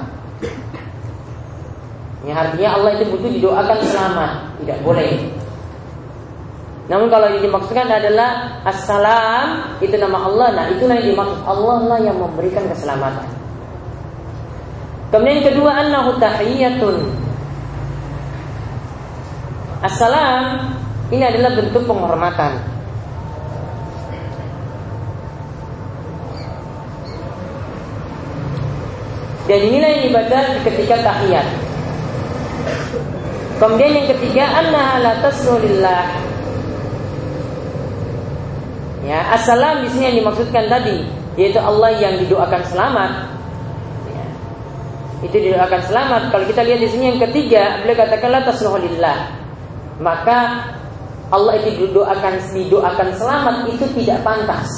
[2.25, 4.31] Ya artinya Allah itu butuh didoakan selamat,
[4.63, 5.29] tidak boleh.
[6.85, 10.47] Namun kalau yang dimaksudkan adalah Assalam itu nama Allah.
[10.53, 11.41] Nah itulah yang dimaksud.
[11.41, 13.25] Allah lah yang memberikan keselamatan.
[15.09, 16.97] Kemudian yang kedua Annahu tahiyyatun.
[19.81, 20.73] Assalam
[21.05, 22.57] Ini adalah bentuk penghormatan.
[29.45, 31.45] Dan inilah yang dibaca ketika tahiyat.
[33.61, 36.24] Kemudian yang ketiga Annaha la tasnulillah
[39.05, 41.05] Ya, assalam di sini yang dimaksudkan tadi
[41.37, 43.11] yaitu Allah yang didoakan selamat.
[44.09, 44.25] Ya.
[45.21, 46.21] Itu didoakan selamat.
[46.33, 49.17] Kalau kita lihat di sini yang ketiga, beliau katakanlah tasnuhulillah.
[50.01, 50.37] Maka
[51.29, 54.69] Allah itu didoakan didoakan selamat itu tidak pantas.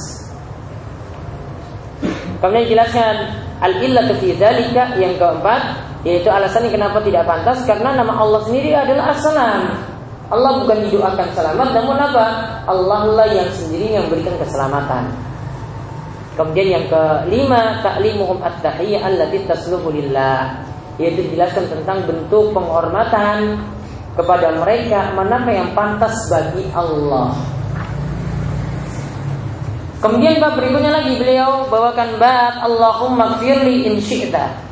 [2.38, 3.16] Kemudian dijelaskan
[3.64, 5.62] al-illatu fi dzalika yang keempat
[6.06, 9.97] yaitu alasannya kenapa tidak pantas karena nama Allah sendiri adalah assalam.
[10.28, 12.26] Allah bukan didoakan selamat namun apa?
[12.68, 15.08] Allah lah yang sendiri yang memberikan keselamatan.
[16.36, 20.68] Kemudian yang kelima, ta'limuhum at-tahiyyah allati tasluhu lillah.
[21.00, 23.56] Yaitu dijelaskan tentang bentuk penghormatan
[24.20, 27.32] kepada mereka manakah yang pantas bagi Allah.
[30.04, 34.67] Kemudian bab berikutnya lagi beliau bawakan bab Allahumma gfirli in syi'ta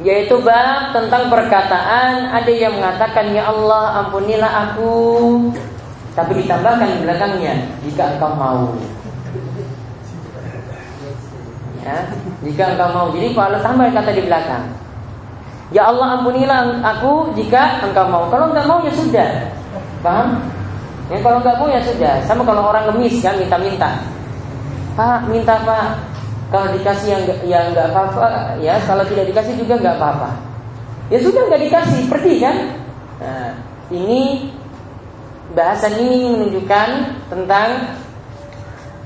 [0.00, 4.94] yaitu bab tentang perkataan ada yang mengatakan ya Allah ampunilah aku.
[6.10, 7.54] Tapi ditambahkan di belakangnya
[7.86, 8.74] jika engkau mau.
[11.84, 11.96] Ya
[12.42, 13.06] jika engkau mau.
[13.12, 14.64] Jadi kalau tambah kata di belakang
[15.70, 18.24] ya Allah ampunilah aku jika engkau mau.
[18.28, 19.28] Kalau enggak mau ya sudah.
[20.02, 20.28] Paham?
[21.10, 22.14] Ya kalau enggak mau ya sudah.
[22.26, 24.02] Sama kalau orang ngemis kan minta-minta.
[24.98, 26.09] Pak minta Pak
[26.50, 30.30] kalau dikasih yang yang nggak apa-apa, ya kalau tidak dikasih juga nggak apa-apa.
[31.10, 32.56] Ya sudah nggak dikasih, pergi kan?
[33.22, 33.50] Nah,
[33.94, 34.50] ini
[35.54, 36.88] bahasan ini menunjukkan
[37.30, 37.68] tentang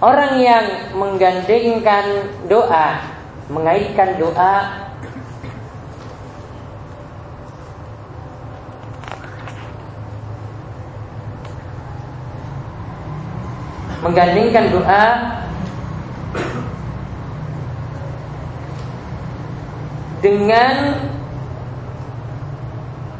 [0.01, 0.65] orang yang
[0.97, 2.05] menggandengkan
[2.49, 3.01] doa,
[3.53, 4.85] mengaitkan doa
[14.05, 15.05] menggandengkan doa
[20.25, 20.97] dengan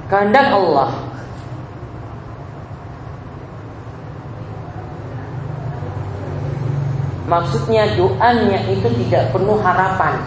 [0.09, 1.05] kehendak Allah.
[7.25, 10.21] Maksudnya doanya itu tidak penuh harapan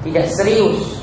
[0.00, 0.95] Tidak serius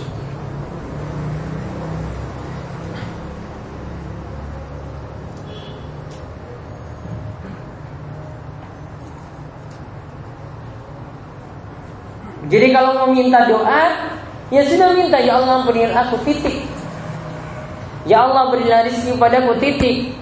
[12.54, 14.14] Jadi kalau mau minta doa,
[14.54, 16.62] ya sudah minta ya Allah berikan aku titik.
[18.06, 20.14] Ya Allah berilah rezeki padaku titik.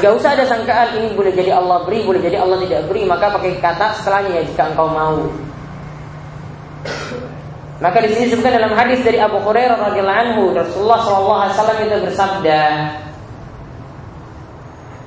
[0.00, 3.04] Gak usah ada sangkaan ini boleh jadi Allah beri, boleh jadi Allah tidak beri.
[3.04, 5.28] Maka pakai kata setelahnya ya jika engkau mau.
[7.78, 11.78] Maka di sini disebutkan dalam hadis dari Abu Hurairah radhiyallahu anhu, Rasulullah sallallahu alaihi wasallam
[11.78, 12.60] itu bersabda,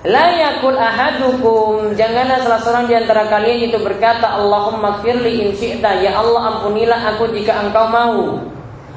[0.02, 1.94] La yakul ahadukum.
[1.94, 6.02] Janganlah salah seorang di antara kalian itu berkata Allahumma firli in syi'ta.
[6.02, 8.42] Ya Allah ampunilah aku jika engkau mau.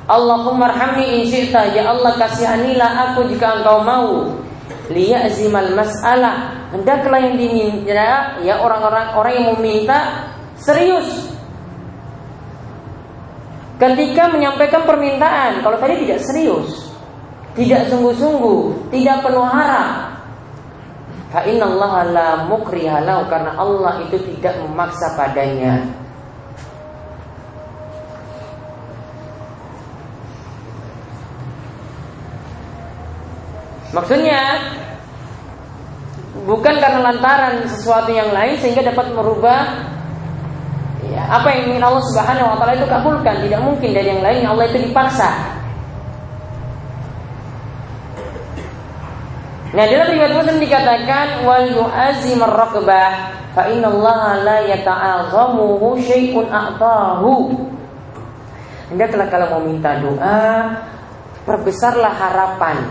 [0.09, 1.77] Allahumma arhamni in syi'ta.
[1.77, 4.33] Ya Allah kasihanilah aku jika engkau mau.
[4.85, 10.29] Liya'zimal mas'alah Hendaklah yang diminta Ya orang-orang orang yang meminta
[10.61, 11.09] Serius.
[13.81, 16.93] Ketika menyampaikan permintaan Kalau tadi tidak serius
[17.57, 20.14] Tidak sungguh-sungguh Tidak penuh harap
[21.35, 22.47] Fa Allah la
[23.27, 25.83] karena Allah itu tidak memaksa padanya.
[33.91, 34.63] Maksudnya
[36.47, 39.91] bukan karena lantaran sesuatu yang lain sehingga dapat merubah
[41.03, 43.43] ya, apa yang ingin Allah Subhanahu wa taala itu kabulkan.
[43.43, 45.35] Tidak mungkin dari yang lain Allah itu dipaksa.
[49.75, 53.11] Nah dalam riwayat Muslim dikatakan wal yu'azim ar-raqbah
[53.59, 57.59] fa inna Allah la yata'azamuhu syai'un a'tahu.
[58.95, 60.79] Hendaklah kalau mau minta doa
[61.43, 62.87] perbesarlah harapan.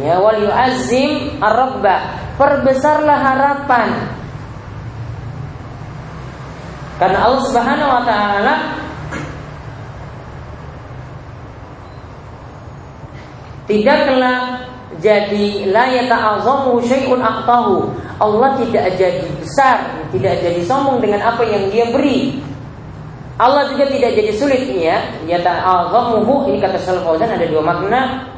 [0.00, 2.00] Ya wal yu'azim ar-raqbah
[2.40, 4.08] perbesarlah harapan.
[6.96, 8.54] Karena Allah Subhanahu wa taala
[13.68, 14.63] tidaklah
[15.02, 17.90] jadi la yata'azamu syai'un aqtahu.
[18.22, 22.38] Allah tidak jadi besar, tidak jadi sombong dengan apa yang dia beri.
[23.34, 25.02] Allah juga tidak jadi sulit ya.
[25.26, 28.30] Yata'azamuhu ini kata Salaf Fauzan ada dua makna.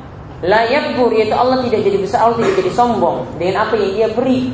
[0.45, 4.09] La yakbur yaitu Allah tidak jadi besar, Allah tidak jadi sombong dengan apa yang dia
[4.13, 4.53] beri.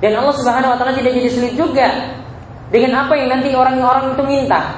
[0.00, 1.88] Dan Allah Subhanahu wa taala tidak jadi sulit juga
[2.72, 4.76] dengan apa yang nanti orang-orang itu minta.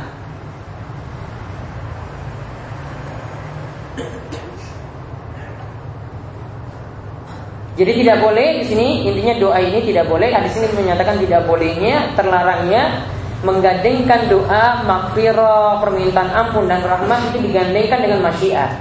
[7.75, 10.31] Jadi tidak boleh di sini intinya doa ini tidak boleh.
[10.31, 13.03] Hadis ini menyatakan tidak bolehnya, terlarangnya
[13.43, 18.73] menggandengkan doa makfirah, permintaan ampun dan rahmat itu digandengkan dengan masyiat.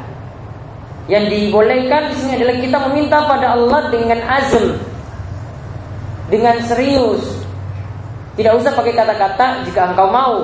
[1.11, 4.65] Yang dibolehkan di sini adalah kita meminta pada Allah dengan azm,
[6.31, 7.43] dengan serius.
[8.33, 10.37] Tidak usah pakai kata-kata jika engkau mau.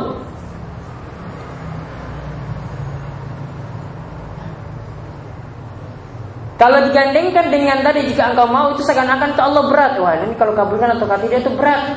[6.60, 9.96] Kalau digandengkan dengan tadi jika engkau mau itu seakan-akan ke Allah berat.
[9.96, 11.96] Wah ini kalau kabulkan atau tidak itu berat.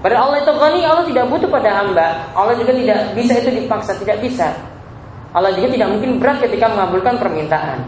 [0.00, 2.32] Pada Allah itu ghani, Allah tidak butuh pada hamba.
[2.32, 4.56] Allah juga tidak bisa itu dipaksa, tidak bisa.
[5.36, 7.84] Allah juga tidak mungkin berat ketika mengabulkan permintaan.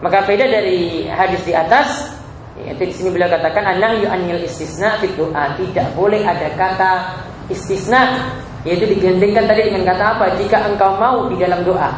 [0.00, 2.16] Maka beda dari hadis di atas,
[2.64, 5.52] yaitu di sini beliau katakan anahyu anil istisna fit doa.
[5.60, 6.92] Tidak boleh ada kata
[7.52, 8.32] istisna
[8.64, 10.24] yaitu digandengkan tadi dengan kata apa?
[10.40, 11.92] Jika engkau mau di dalam doa.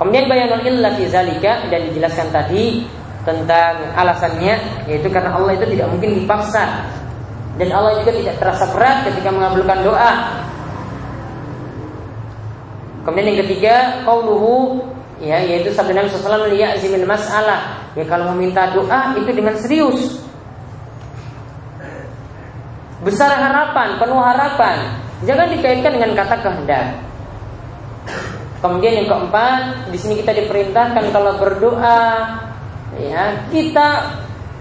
[0.00, 2.88] Kemudian bayanul illa fi zalika dan dijelaskan tadi
[3.22, 4.58] tentang alasannya
[4.90, 6.90] yaitu karena Allah itu tidak mungkin dipaksa
[7.60, 10.12] dan Allah juga tidak terasa berat ketika mengabulkan doa.
[13.04, 14.88] Kemudian yang ketiga, qauluhu
[15.20, 17.60] ya yaitu sabda Nabi sallallahu alaihi wasallam masalah.
[17.92, 20.24] Ya kalau meminta doa itu dengan serius
[23.02, 24.76] besar harapan, penuh harapan.
[25.22, 26.86] Jangan dikaitkan dengan kata kehendak.
[28.62, 32.02] Kemudian yang keempat, di sini kita diperintahkan kalau berdoa,
[32.94, 34.18] ya kita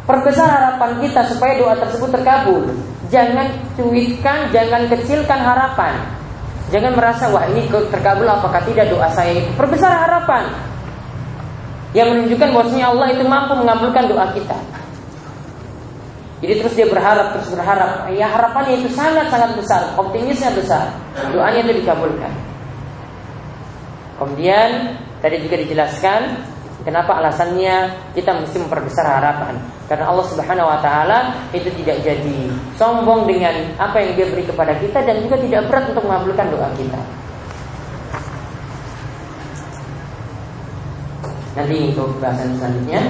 [0.09, 2.65] perbesar harapan kita supaya doa tersebut terkabul.
[3.13, 3.45] Jangan
[3.77, 5.93] cuitkan, jangan kecilkan harapan.
[6.73, 9.51] Jangan merasa wah ini terkabul apakah tidak doa saya itu.
[9.53, 10.49] Perbesar harapan.
[11.91, 14.55] Yang menunjukkan bahwasanya Allah itu mampu mengabulkan doa kita.
[16.41, 18.09] Jadi terus dia berharap, terus berharap.
[18.17, 20.89] Ya harapannya itu sangat-sangat besar, optimisnya besar.
[21.29, 22.33] Doanya itu dikabulkan.
[24.17, 26.21] Kemudian tadi juga dijelaskan
[26.81, 29.57] kenapa alasannya kita mesti memperbesar harapan.
[29.85, 32.39] Karena Allah Subhanahu wa taala itu tidak jadi
[32.73, 36.69] sombong dengan apa yang dia beri kepada kita dan juga tidak berat untuk mengabulkan doa
[36.73, 37.01] kita.
[41.51, 43.01] Nanti untuk bahasan selanjutnya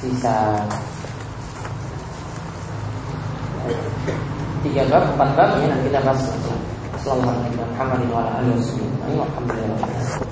[0.00, 0.62] bisa
[4.62, 6.22] tiga bab, empat bab ya nanti kita bahas.
[6.98, 10.31] Assalamualaikum warahmatullahi wabarakatuh.